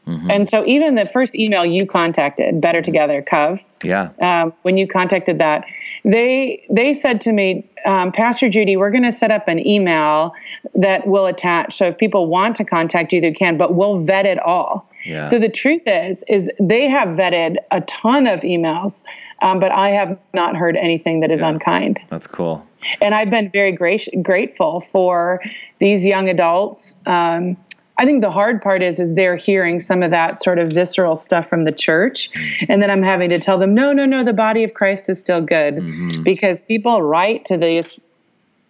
[0.06, 4.10] And so even the first email you contacted better together cov Yeah.
[4.20, 5.64] um, when you contacted that
[6.04, 10.34] they they said to me um, pastor judy we're going to set up an email
[10.74, 14.26] that will attach so if people want to contact you they can but we'll vet
[14.26, 14.86] it all.
[15.06, 15.24] Yeah.
[15.24, 19.00] so the truth is is they have vetted a ton of emails
[19.42, 21.98] um, but i have not heard anything that is unkind.
[22.10, 22.66] That's cool.
[23.00, 25.40] And I've been very gra- grateful for
[25.78, 26.96] these young adults.
[27.06, 27.56] Um,
[27.96, 31.14] I think the hard part is is they're hearing some of that sort of visceral
[31.14, 32.30] stuff from the church,
[32.68, 35.20] and then I'm having to tell them, no, no, no, the body of Christ is
[35.20, 38.00] still good, because people write to this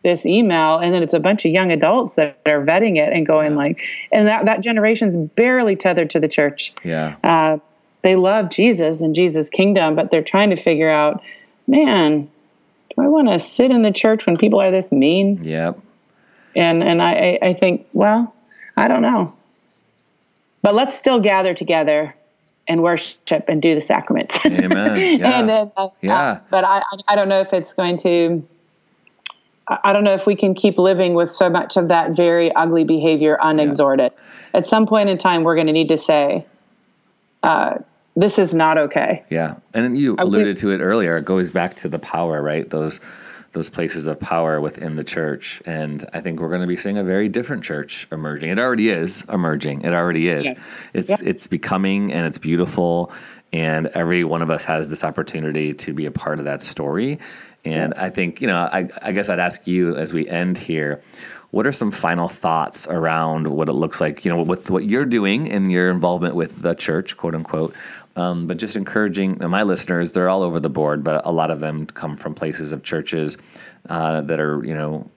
[0.02, 3.26] this email, and then it's a bunch of young adults that are vetting it and
[3.26, 3.80] going like,
[4.12, 6.74] and that that generation's barely tethered to the church.
[6.84, 7.16] Yeah.
[7.24, 7.58] uh,
[8.02, 11.22] they love Jesus and Jesus' kingdom, but they're trying to figure out,
[11.66, 12.30] man,
[12.90, 15.42] do I want to sit in the church when people are this mean?
[15.42, 15.78] Yep.
[16.56, 18.34] And and I, I, think, well,
[18.76, 19.34] I don't know.
[20.62, 22.14] But let's still gather together
[22.68, 24.44] and worship and do the sacraments.
[24.46, 24.96] Amen.
[25.20, 25.38] Yeah.
[25.40, 26.40] and then, uh, Yeah.
[26.50, 28.46] but I, I- don't know if it's going to.
[29.66, 32.84] I don't know if we can keep living with so much of that very ugly
[32.84, 34.10] behavior unexhorted.
[34.52, 36.44] At some point in time, we're going to need to say,
[37.42, 37.78] uh,
[38.16, 41.16] "This is not okay." Yeah, and you alluded to it earlier.
[41.16, 42.68] It goes back to the power, right?
[42.68, 43.00] Those
[43.54, 46.98] those places of power within the church, and I think we're going to be seeing
[46.98, 48.50] a very different church emerging.
[48.50, 49.82] It already is emerging.
[49.82, 50.44] It already is.
[50.44, 50.72] Yes.
[50.92, 53.12] It's it's becoming, and it's beautiful.
[53.52, 57.20] And every one of us has this opportunity to be a part of that story.
[57.64, 61.02] And I think you know, I, I guess I'd ask you as we end here.
[61.52, 65.04] What are some final thoughts around what it looks like, you know, with what you're
[65.04, 67.72] doing and your involvement with the church, quote unquote,
[68.16, 71.60] um, but just encouraging my listeners, they're all over the board, but a lot of
[71.60, 73.36] them come from places of churches
[73.88, 75.10] uh, that are, you know,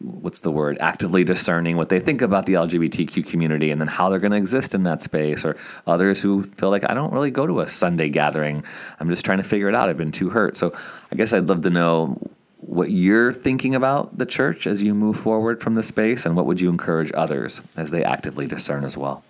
[0.00, 4.08] what's the word, actively discerning what they think about the LGBTQ community and then how
[4.08, 7.30] they're going to exist in that space, or others who feel like I don't really
[7.30, 8.64] go to a Sunday gathering.
[9.00, 9.88] I'm just trying to figure it out.
[9.88, 10.56] I've been too hurt.
[10.56, 10.72] So
[11.10, 12.18] I guess I'd love to know
[12.60, 16.46] what you're thinking about the church as you move forward from the space, and what
[16.46, 19.22] would you encourage others as they actively discern as well?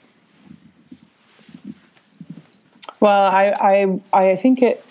[3.01, 4.85] Well, I, I, I think it,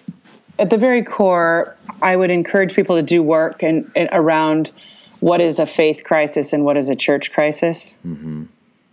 [0.60, 4.72] at the very core, I would encourage people to do work and, and around
[5.20, 7.98] what is a faith crisis and what is a church crisis.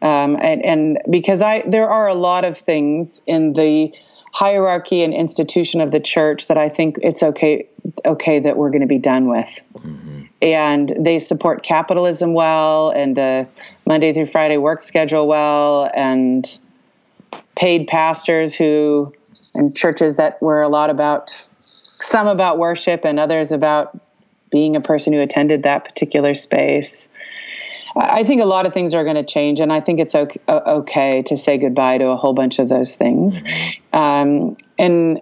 [0.02, 3.92] Um, and, and because I, there are a lot of things in the
[4.32, 7.68] hierarchy and institution of the church that I think it's okay
[8.04, 9.60] okay that we're going to be done with.
[10.42, 13.46] And they support capitalism well and the
[13.86, 16.58] Monday through Friday work schedule well and
[17.56, 19.12] paid pastors who
[19.54, 21.46] and churches that were a lot about
[22.00, 23.98] some about worship and others about
[24.50, 27.08] being a person who attended that particular space.
[27.96, 30.40] I think a lot of things are going to change, and I think it's okay,
[30.48, 33.44] okay to say goodbye to a whole bunch of those things.
[33.92, 35.20] Um, and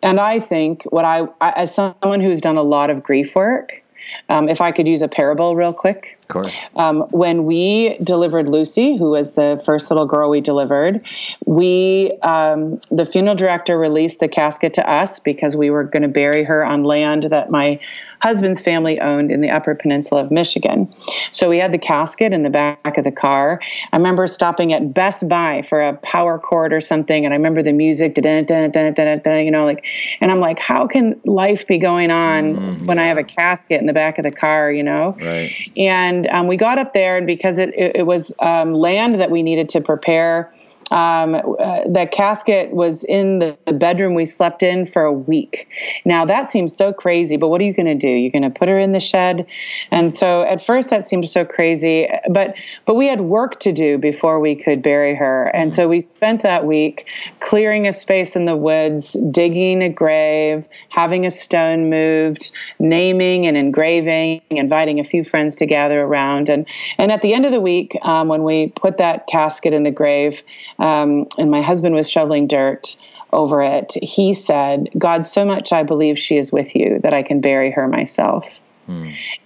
[0.00, 3.82] and I think what I, I, as someone who's done a lot of grief work,
[4.28, 6.54] um, if I could use a parable real quick, Of course.
[6.76, 11.00] um, when we delivered Lucy, who was the first little girl we delivered,
[11.46, 16.08] we um, the funeral director released the casket to us because we were going to
[16.08, 17.80] bury her on land that my
[18.20, 20.92] husband's family owned in the Upper Peninsula of Michigan.
[21.30, 23.60] So we had the casket in the back of the car.
[23.92, 27.62] I remember stopping at Best Buy for a power cord or something, and I remember
[27.62, 29.84] the music, you know, like,
[30.20, 33.86] and I'm like, how can life be going on when I have a casket in
[33.86, 35.16] the back of the car, you know?
[35.20, 35.52] Right.
[35.76, 39.30] And um, we got up there, and because it, it, it was um, land that
[39.30, 40.52] we needed to prepare,
[40.90, 41.40] um, uh,
[41.86, 45.68] the casket was in the, the bedroom we slept in for a week.
[46.04, 48.08] Now that seems so crazy, but what are you going to do?
[48.08, 49.46] You're going to put her in the shed,
[49.90, 52.54] and so at first that seemed so crazy, but
[52.86, 56.42] but we had work to do before we could bury her, and so we spent
[56.42, 57.06] that week
[57.40, 63.56] clearing a space in the woods, digging a grave, having a stone moved, naming and
[63.56, 66.66] engraving, inviting a few friends to gather around, and
[66.98, 69.90] and at the end of the week, um, when we put that casket in the
[69.90, 70.42] grave,
[70.78, 72.96] um, and my husband was shoveling dirt
[73.32, 77.22] over it, he said, "God, so much I believe she is with you that I
[77.22, 78.60] can bury her myself."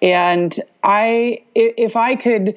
[0.01, 2.55] And I, i- if I could,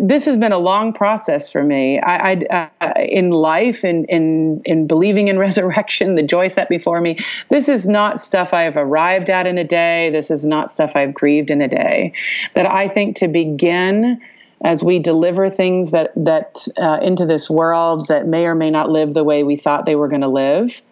[0.00, 1.98] this has been a long process for me.
[1.98, 7.00] I, I uh, in life, in in in believing in resurrection, the joy set before
[7.00, 7.18] me.
[7.48, 10.10] This is not stuff I've arrived at in a day.
[10.10, 12.12] This is not stuff I've grieved in a day.
[12.54, 14.20] That I think to begin
[14.62, 18.90] as we deliver things that that uh, into this world that may or may not
[18.90, 20.82] live the way we thought they were going to live.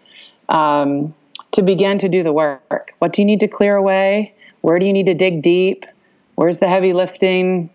[0.49, 1.15] Um,
[1.53, 2.95] to begin to do the work.
[2.99, 4.35] What do you need to clear away?
[4.61, 5.87] Where do you need to dig deep?
[6.35, 7.71] Where's the heavy lifting?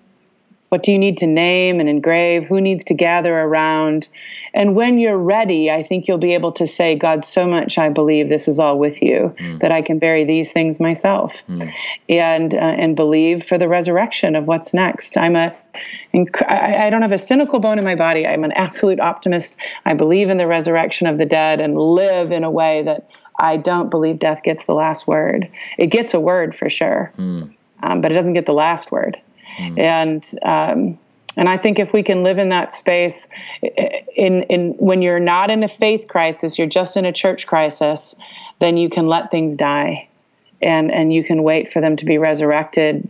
[0.70, 2.46] What do you need to name and engrave?
[2.46, 4.08] Who needs to gather around?
[4.54, 7.90] And when you're ready, I think you'll be able to say, God, so much I
[7.90, 11.44] believe this is all with you that I can bury these things myself
[12.08, 15.18] and uh, and believe for the resurrection of what's next.
[15.18, 15.54] I'm a
[16.14, 18.26] inc- I I don't have a cynical bone in my body.
[18.28, 19.58] I'm an absolute optimist.
[19.86, 23.10] I believe in the resurrection of the dead and live in a way that
[23.40, 25.50] I don't believe death gets the last word.
[25.78, 27.12] It gets a word for sure,
[27.84, 29.20] um, but it doesn't get the last word.
[29.78, 31.00] And um,
[31.38, 33.28] and I think if we can live in that space,
[33.62, 38.16] in in when you're not in a faith crisis, you're just in a church crisis,
[38.60, 40.08] then you can let things die,
[40.62, 43.10] and and you can wait for them to be resurrected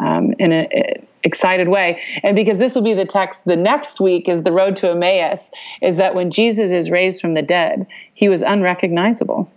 [0.00, 2.00] um, in an excited way.
[2.22, 5.50] And because this will be the text, the next week is the road to Emmaus,
[5.80, 9.50] is that when Jesus is raised from the dead, he was unrecognizable.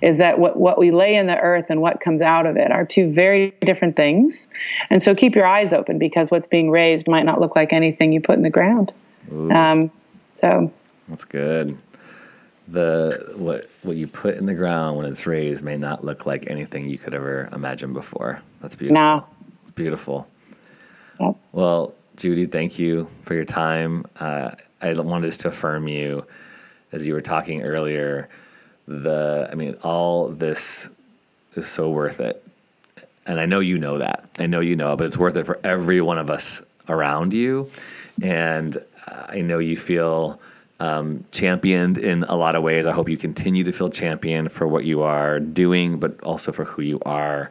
[0.00, 2.70] Is that what, what we lay in the earth and what comes out of it
[2.70, 4.48] are two very different things.
[4.88, 8.12] And so keep your eyes open because what's being raised might not look like anything
[8.12, 8.92] you put in the ground.
[9.30, 9.90] Um,
[10.36, 10.72] so,
[11.08, 11.76] That's good.
[12.68, 16.50] The what what you put in the ground when it's raised may not look like
[16.50, 18.40] anything you could ever imagine before.
[18.62, 18.94] That's beautiful.
[18.94, 19.26] now,
[19.62, 20.26] It's beautiful.
[21.20, 21.36] Yep.
[21.52, 24.06] Well, Judy, thank you for your time.
[24.18, 26.26] Uh, I wanted just to affirm you
[26.92, 28.28] as you were talking earlier.
[28.86, 30.90] The, I mean, all this
[31.56, 32.44] is so worth it,
[33.26, 34.28] and I know you know that.
[34.38, 37.70] I know you know, but it's worth it for every one of us around you.
[38.22, 40.40] And I know you feel
[40.80, 42.86] um, championed in a lot of ways.
[42.86, 46.64] I hope you continue to feel championed for what you are doing, but also for
[46.64, 47.50] who you are.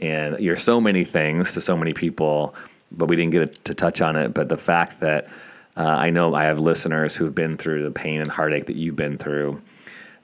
[0.00, 2.54] And you're so many things to so many people,
[2.96, 4.34] but we didn't get to touch on it.
[4.34, 5.28] But the fact that
[5.76, 8.96] uh, I know I have listeners who've been through the pain and heartache that you've
[8.96, 9.60] been through.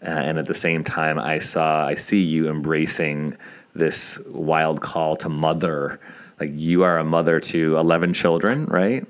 [0.03, 3.37] Uh, and at the same time, I saw, I see you embracing
[3.75, 6.01] this wild call to mother.
[6.39, 9.05] Like you are a mother to 11 children, right?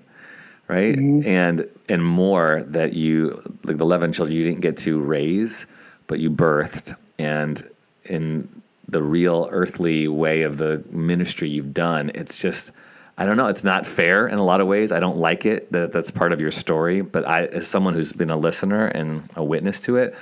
[0.66, 0.96] Right.
[0.96, 5.66] And, and more that you, like the 11 children you didn't get to raise,
[6.06, 6.96] but you birthed.
[7.18, 7.68] And
[8.04, 12.72] in the real earthly way of the ministry you've done, it's just,
[13.20, 13.48] I don't know.
[13.48, 14.92] It's not fair in a lot of ways.
[14.92, 17.02] I don't like it that that's part of your story.
[17.02, 20.14] But I, as someone who's been a listener and a witness to it,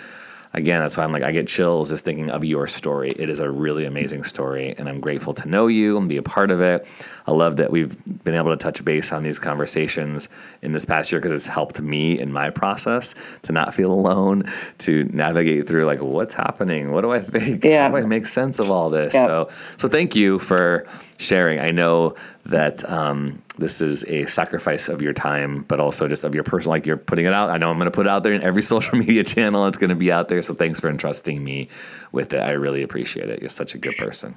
[0.52, 3.10] again, that's why I'm like, I get chills just thinking of your story.
[3.10, 6.22] It is a really amazing story, and I'm grateful to know you and be a
[6.22, 6.86] part of it.
[7.26, 10.28] I love that we've been able to touch base on these conversations
[10.62, 14.50] in this past year because it's helped me in my process to not feel alone,
[14.78, 17.82] to navigate through like what's happening, what do I think, Yeah.
[17.82, 19.14] how do I make sense of all this.
[19.14, 19.26] Yeah.
[19.26, 20.86] So, so thank you for
[21.18, 21.58] sharing.
[21.60, 22.14] I know
[22.46, 26.70] that um, this is a sacrifice of your time, but also just of your personal,
[26.70, 27.50] like you're putting it out.
[27.50, 29.66] I know I'm going to put it out there in every social media channel.
[29.66, 30.40] It's going to be out there.
[30.42, 31.68] So thanks for entrusting me
[32.12, 32.38] with it.
[32.38, 33.40] I really appreciate it.
[33.40, 34.34] You're such a good person.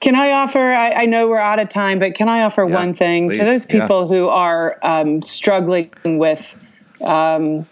[0.00, 0.72] Can I offer?
[0.72, 3.38] I, I know we're out of time, but can I offer Yeah, one thing please,
[3.38, 3.80] to those yeah.
[3.80, 6.44] people who are um, struggling with
[7.00, 7.66] um,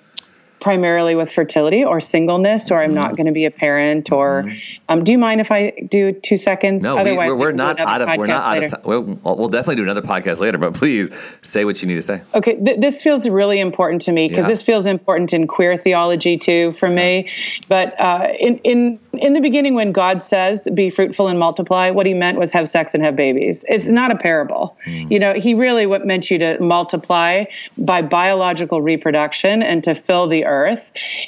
[0.64, 3.00] primarily with fertility or singleness, or I'm Mm-hmm.
[3.02, 4.50] not going to be a parent, or
[4.88, 6.82] um, do you mind if I do two seconds?
[6.82, 8.64] No, Otherwise, we're, we we're not out of we're not podcast out later.
[8.66, 8.80] of time.
[9.24, 10.56] We'll, we'll definitely do another podcast later.
[10.58, 11.10] But please
[11.42, 12.22] say what you need to say.
[12.34, 14.48] Okay, th- this feels really important to me because Yeah.
[14.48, 17.28] this feels important in queer theology too for me.
[17.68, 22.06] But uh, in in in the beginning, when God says "be fruitful and multiply," what
[22.06, 23.64] He meant was have sex and have babies.
[23.68, 24.76] It's not a parable.
[24.86, 27.44] You know, He really what meant you to multiply
[27.76, 30.53] by biological reproduction and to fill the earth.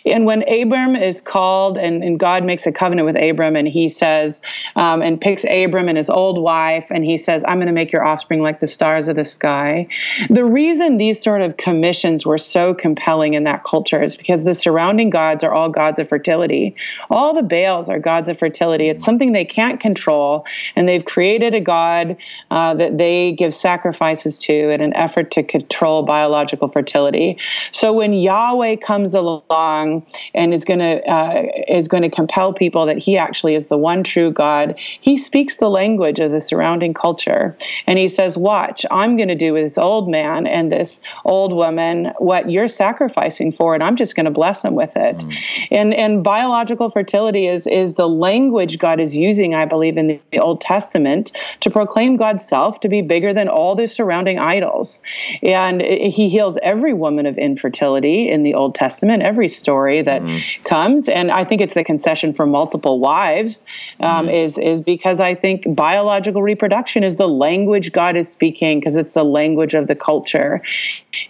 [0.05, 3.89] And when Abram is called, and, and God makes a covenant with Abram, and He
[3.89, 4.41] says,
[4.77, 7.93] um, and picks Abram and his old wife, and He says, "I'm going to make
[7.93, 9.89] your offspring like the stars of the sky."
[10.31, 14.55] The reason these sort of commissions were so compelling in that culture is because the
[14.55, 16.75] surrounding gods are all gods of fertility.
[17.11, 18.89] All the Baals are gods of fertility.
[18.89, 22.17] It's something they can't control, and they've created a god
[22.51, 27.39] uh, that they give sacrifices to in an effort to control biological fertility.
[27.73, 32.87] So when Yahweh comes along and is going to uh, is going to compel people
[32.87, 36.95] that He actually is the one true God, He speaks the language of the surrounding
[36.95, 37.57] culture,
[37.87, 41.53] and He says, "Watch, I'm going to do with this old man and this old
[41.53, 45.23] woman what you're sacrificing for, and I'm just going to bless them with it."
[45.71, 50.39] And and biological fertility is is the language God is using, I believe, in the
[50.39, 55.01] Old Testament to proclaim God's self to be bigger than all the surrounding idols.
[55.43, 60.23] And He heals every woman of infertility in the Old Testament, every story that
[60.65, 61.09] comes.
[61.09, 63.65] And I think it's the concession for multiple wives
[64.01, 68.97] um, is is because I think biological reproduction is the language God is speaking because
[68.97, 70.63] it's the language of the culture.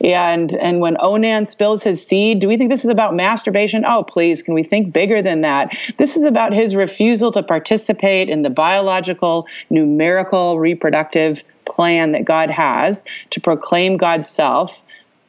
[0.00, 3.84] And and when Onan spills his seed, do we think this is about masturbation?
[3.84, 5.76] Oh, please, can we think bigger than that?
[5.98, 12.50] This is about his refusal to participate in the biological, numerical, reproductive plan that God
[12.50, 14.82] has to proclaim God's self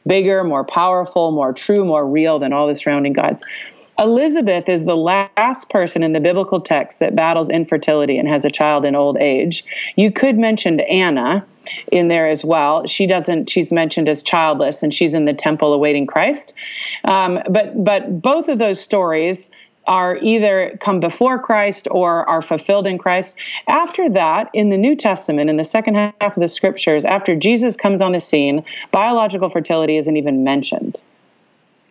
[0.06, 3.42] bigger, more powerful, more true, more real than all the surrounding gods.
[3.98, 8.50] Elizabeth is the last person in the biblical text that battles infertility and has a
[8.50, 9.64] child in old age.
[9.96, 11.44] You could mention Anna
[11.90, 12.86] in there as well.
[12.86, 13.50] She doesn't.
[13.50, 16.54] She's mentioned as childless, and she's in the temple awaiting Christ.
[17.04, 19.50] Um, but but both of those stories
[19.88, 23.36] are either come before Christ or are fulfilled in Christ.
[23.66, 27.74] After that, in the New Testament, in the second half of the scriptures, after Jesus
[27.76, 31.02] comes on the scene, biological fertility isn't even mentioned.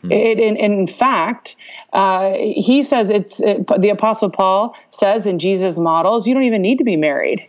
[0.10, 1.56] It, in, in fact,
[1.92, 6.62] uh, he says it's it, the Apostle Paul says in Jesus' models, you don't even
[6.62, 7.46] need to be married.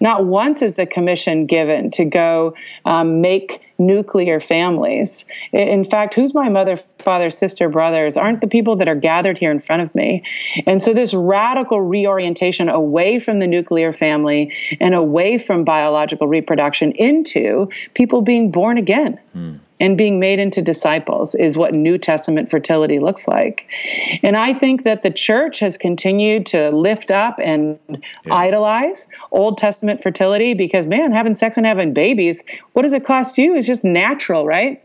[0.00, 5.26] Not once is the commission given to go um, make nuclear families.
[5.52, 9.52] In fact, who's my mother, father, sister, brothers aren't the people that are gathered here
[9.52, 10.24] in front of me.
[10.66, 16.90] And so, this radical reorientation away from the nuclear family and away from biological reproduction
[16.92, 19.54] into people being born again hmm.
[19.78, 23.68] and being made into disciples is what New Testament fertility looks like.
[24.24, 27.78] And I think that the church has continued to lift up and
[28.32, 32.42] idolize Old Testament fertility because, man, having sex and having babies,
[32.72, 33.54] what does it cost you?
[33.54, 34.82] It's just natural, right?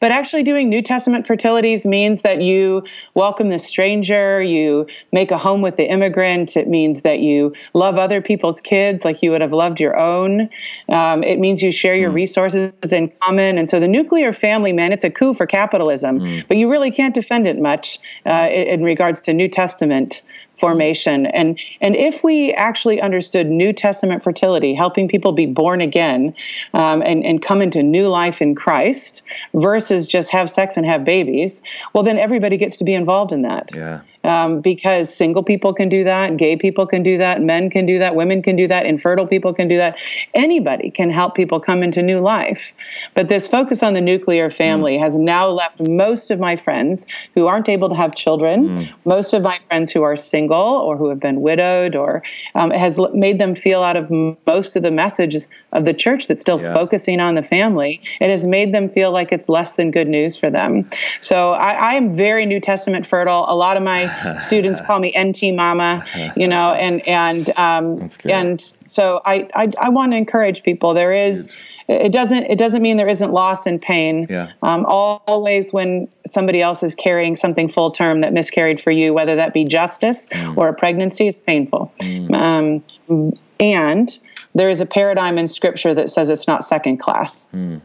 [0.00, 2.84] But actually, doing New Testament fertilities means that you
[3.14, 6.56] welcome the stranger, you make a home with the immigrant.
[6.56, 10.48] It means that you love other people's kids like you would have loved your own.
[10.88, 13.58] Um, it means you share your resources in common.
[13.58, 17.14] And so, the nuclear family, man, it's a coup for capitalism, but you really can't
[17.14, 20.22] defend it much uh, in, in regards to New Testament
[20.58, 26.34] formation and and if we actually understood new testament fertility helping people be born again
[26.74, 29.22] um, and and come into new life in christ
[29.54, 33.42] versus just have sex and have babies well then everybody gets to be involved in
[33.42, 34.00] that Yeah.
[34.28, 37.98] Um, because single people can do that, gay people can do that, men can do
[37.98, 39.96] that, women can do that, infertile people can do that.
[40.34, 42.74] Anybody can help people come into new life.
[43.14, 45.00] But this focus on the nuclear family mm.
[45.00, 48.92] has now left most of my friends who aren't able to have children, mm.
[49.06, 52.22] most of my friends who are single or who have been widowed, or
[52.54, 54.10] um, has made them feel out of
[54.46, 56.74] most of the messages of the church that's still yeah.
[56.74, 58.02] focusing on the family.
[58.20, 60.88] It has made them feel like it's less than good news for them.
[61.20, 63.46] So I, I am very New Testament fertile.
[63.48, 64.06] A lot of my
[64.40, 66.04] students call me NT Mama,
[66.36, 70.94] you know, and and um, and so I I, I want to encourage people.
[70.94, 71.50] There is
[71.88, 74.26] it doesn't it doesn't mean there isn't loss and pain.
[74.28, 74.52] Yeah.
[74.62, 79.34] Um, always when somebody else is carrying something full term that miscarried for you, whether
[79.36, 80.56] that be justice mm.
[80.56, 81.92] or a pregnancy, is painful.
[82.00, 82.82] Mm.
[83.08, 84.18] Um, and
[84.54, 87.48] there is a paradigm in Scripture that says it's not second class.
[87.54, 87.80] Mm.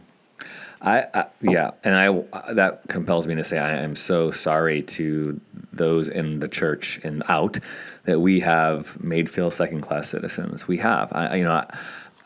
[0.84, 5.40] I, I, yeah, and I that compels me to say I am so sorry to
[5.72, 7.58] those in the church and out
[8.04, 10.68] that we have made feel second class citizens.
[10.68, 11.52] We have, I, you know.
[11.52, 11.74] I,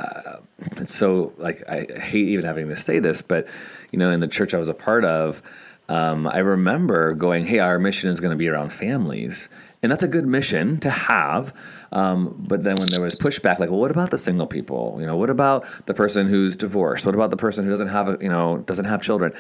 [0.01, 0.39] uh,
[0.87, 3.49] so like I hate even having to say this, but
[3.91, 5.43] you know, in the church I was a part of,
[5.89, 9.49] um, I remember going, "Hey, our mission is going to be around families,"
[9.83, 11.55] and that's a good mission to have.
[11.93, 14.97] Um, but then when there was pushback, like, well, what about the single people?
[15.01, 17.07] You know, what about the person who's divorced?
[17.07, 19.33] What about the person who doesn't have a, you know, doesn't have children?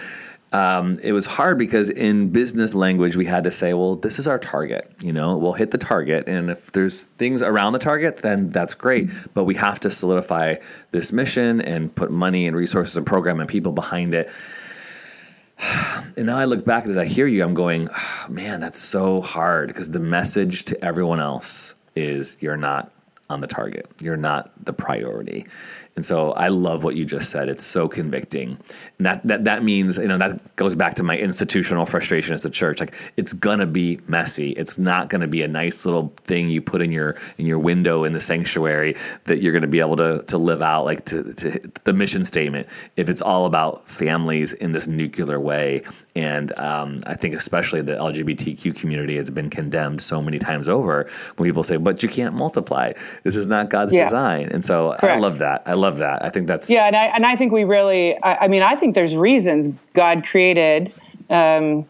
[0.53, 4.27] um, it was hard because in business language we had to say, well, this is
[4.27, 4.91] our target.
[5.01, 8.75] You know, we'll hit the target, and if there's things around the target, then that's
[8.75, 9.11] great.
[9.35, 10.57] But we have to solidify
[10.91, 14.31] this mission and put money and resources and program and people behind it.
[15.61, 19.21] And now I look back as I hear you, I'm going, oh, man, that's so
[19.21, 22.93] hard because the message to everyone else is you're not
[23.31, 23.89] on the target.
[24.01, 25.47] You're not the priority.
[25.99, 27.49] And so I love what you just said.
[27.49, 28.57] It's so convicting.
[28.99, 32.45] And that, that, that means, you know, that goes back to my institutional frustration as
[32.45, 32.79] a church.
[32.79, 34.53] Like it's gonna be messy.
[34.53, 38.05] It's not gonna be a nice little thing you put in your in your window
[38.05, 38.95] in the sanctuary
[39.25, 42.69] that you're gonna be able to to live out like to, to the mission statement.
[42.97, 45.83] If it's all about families in this nuclear way.
[46.15, 51.09] And um, I think especially the LGBTQ community has been condemned so many times over
[51.37, 52.93] when people say, but you can't multiply.
[53.23, 54.05] This is not God's yeah.
[54.05, 54.49] design.
[54.51, 55.17] And so Correct.
[55.17, 55.63] I love that.
[55.67, 56.25] I love love that.
[56.25, 58.17] I think that's yeah, and I and I think we really.
[58.23, 60.95] I, I mean, I think there's reasons God created.
[61.31, 61.87] Um,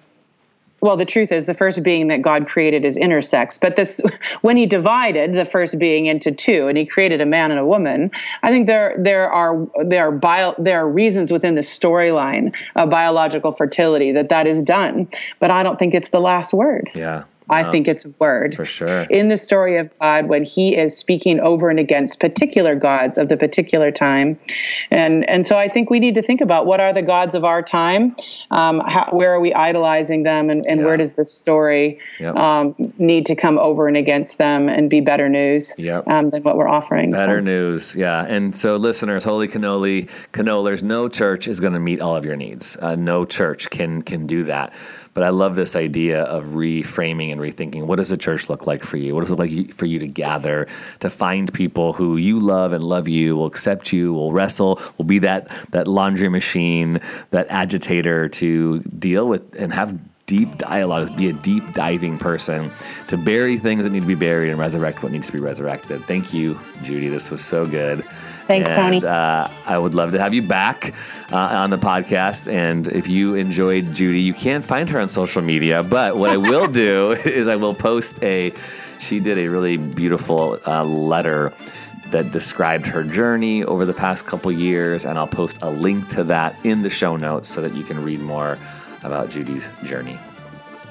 [0.80, 3.58] well, the truth is, the first being that God created is intersex.
[3.60, 4.00] But this,
[4.42, 7.66] when He divided the first being into two, and He created a man and a
[7.66, 12.54] woman, I think there there are there are bio, there are reasons within the storyline
[12.76, 15.08] of biological fertility that that is done.
[15.40, 16.90] But I don't think it's the last word.
[16.94, 17.24] Yeah.
[17.50, 18.54] I think it's a word.
[18.54, 19.02] For sure.
[19.04, 23.28] In the story of God, when he is speaking over and against particular gods of
[23.28, 24.38] the particular time.
[24.90, 27.44] And, and so I think we need to think about what are the gods of
[27.44, 28.16] our time?
[28.50, 30.50] Um, how, where are we idolizing them?
[30.50, 30.86] And, and yeah.
[30.86, 32.36] where does the story yep.
[32.36, 36.06] um, need to come over and against them and be better news yep.
[36.08, 37.10] um, than what we're offering?
[37.10, 37.44] Better so.
[37.44, 38.24] news, yeah.
[38.26, 42.36] And so, listeners, Holy Cannoli, Cannolers, no church is going to meet all of your
[42.36, 42.76] needs.
[42.80, 44.72] Uh, no church can can do that.
[45.14, 47.84] But I love this idea of reframing and rethinking.
[47.84, 49.14] What does a church look like for you?
[49.14, 50.68] What does it like for you to gather,
[51.00, 55.04] to find people who you love and love you, will accept you, will wrestle, will
[55.04, 57.00] be that that laundry machine,
[57.30, 62.70] that agitator to deal with and have deep dialogue, be a deep diving person,
[63.08, 66.04] to bury things that need to be buried and resurrect what needs to be resurrected.
[66.04, 67.08] Thank you, Judy.
[67.08, 68.04] This was so good.
[68.48, 69.04] Thanks, and, Tony.
[69.04, 70.94] Uh, I would love to have you back
[71.30, 72.50] uh, on the podcast.
[72.50, 75.82] And if you enjoyed Judy, you can't find her on social media.
[75.82, 78.54] But what I will do is I will post a.
[79.00, 81.52] She did a really beautiful uh, letter
[82.06, 86.24] that described her journey over the past couple years, and I'll post a link to
[86.24, 88.56] that in the show notes so that you can read more
[89.04, 90.18] about Judy's journey.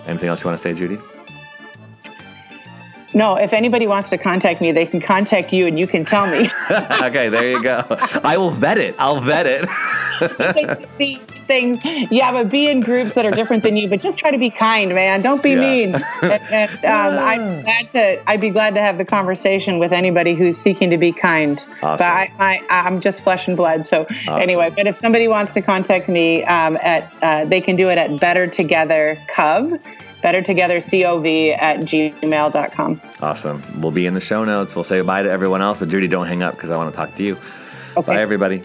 [0.06, 1.00] Anything else you want to say, Judy?
[3.14, 6.28] No, if anybody wants to contact me, they can contact you and you can tell
[6.28, 6.50] me.
[7.02, 7.82] okay, there you go.
[8.24, 8.96] I will vet it.
[9.00, 9.66] I'll vet it.
[11.48, 11.80] things.
[12.12, 13.88] Yeah, but be in groups that are different than you.
[13.88, 15.22] But just try to be kind, man.
[15.22, 15.60] Don't be yeah.
[15.60, 15.96] mean.
[16.22, 18.30] and, and um, I'm glad to.
[18.30, 21.64] I'd be glad to have the conversation with anybody who's seeking to be kind.
[21.82, 21.98] Awesome.
[21.98, 23.86] But I, I, I'm just flesh and blood.
[23.86, 24.42] So awesome.
[24.42, 27.98] anyway, but if somebody wants to contact me, um, at uh, they can do it
[27.98, 29.80] at Better Together Cub
[30.24, 33.02] bettertogethercov at gmail.com.
[33.22, 33.82] Awesome.
[33.82, 34.76] We'll be in the show notes.
[34.76, 36.96] We'll say bye to everyone else, but Judy, don't hang up because I want to
[36.96, 37.38] talk to you.
[37.96, 38.14] Okay.
[38.16, 38.62] Bye, everybody.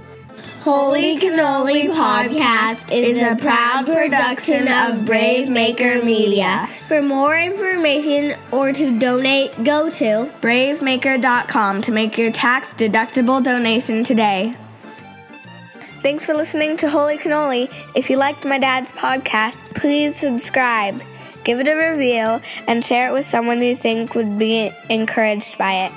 [0.61, 6.69] Holy Cannoli Podcast is a proud production of Brave Maker Media.
[6.87, 14.05] For more information or to donate, go to bravemaker.com to make your tax deductible donation
[14.05, 14.55] today.
[16.01, 17.73] Thanks for listening to Holy Cannoli.
[17.95, 21.01] If you liked my dad's podcast, please subscribe.
[21.45, 25.87] Give it a review, and share it with someone you think would be encouraged by
[25.87, 25.93] it.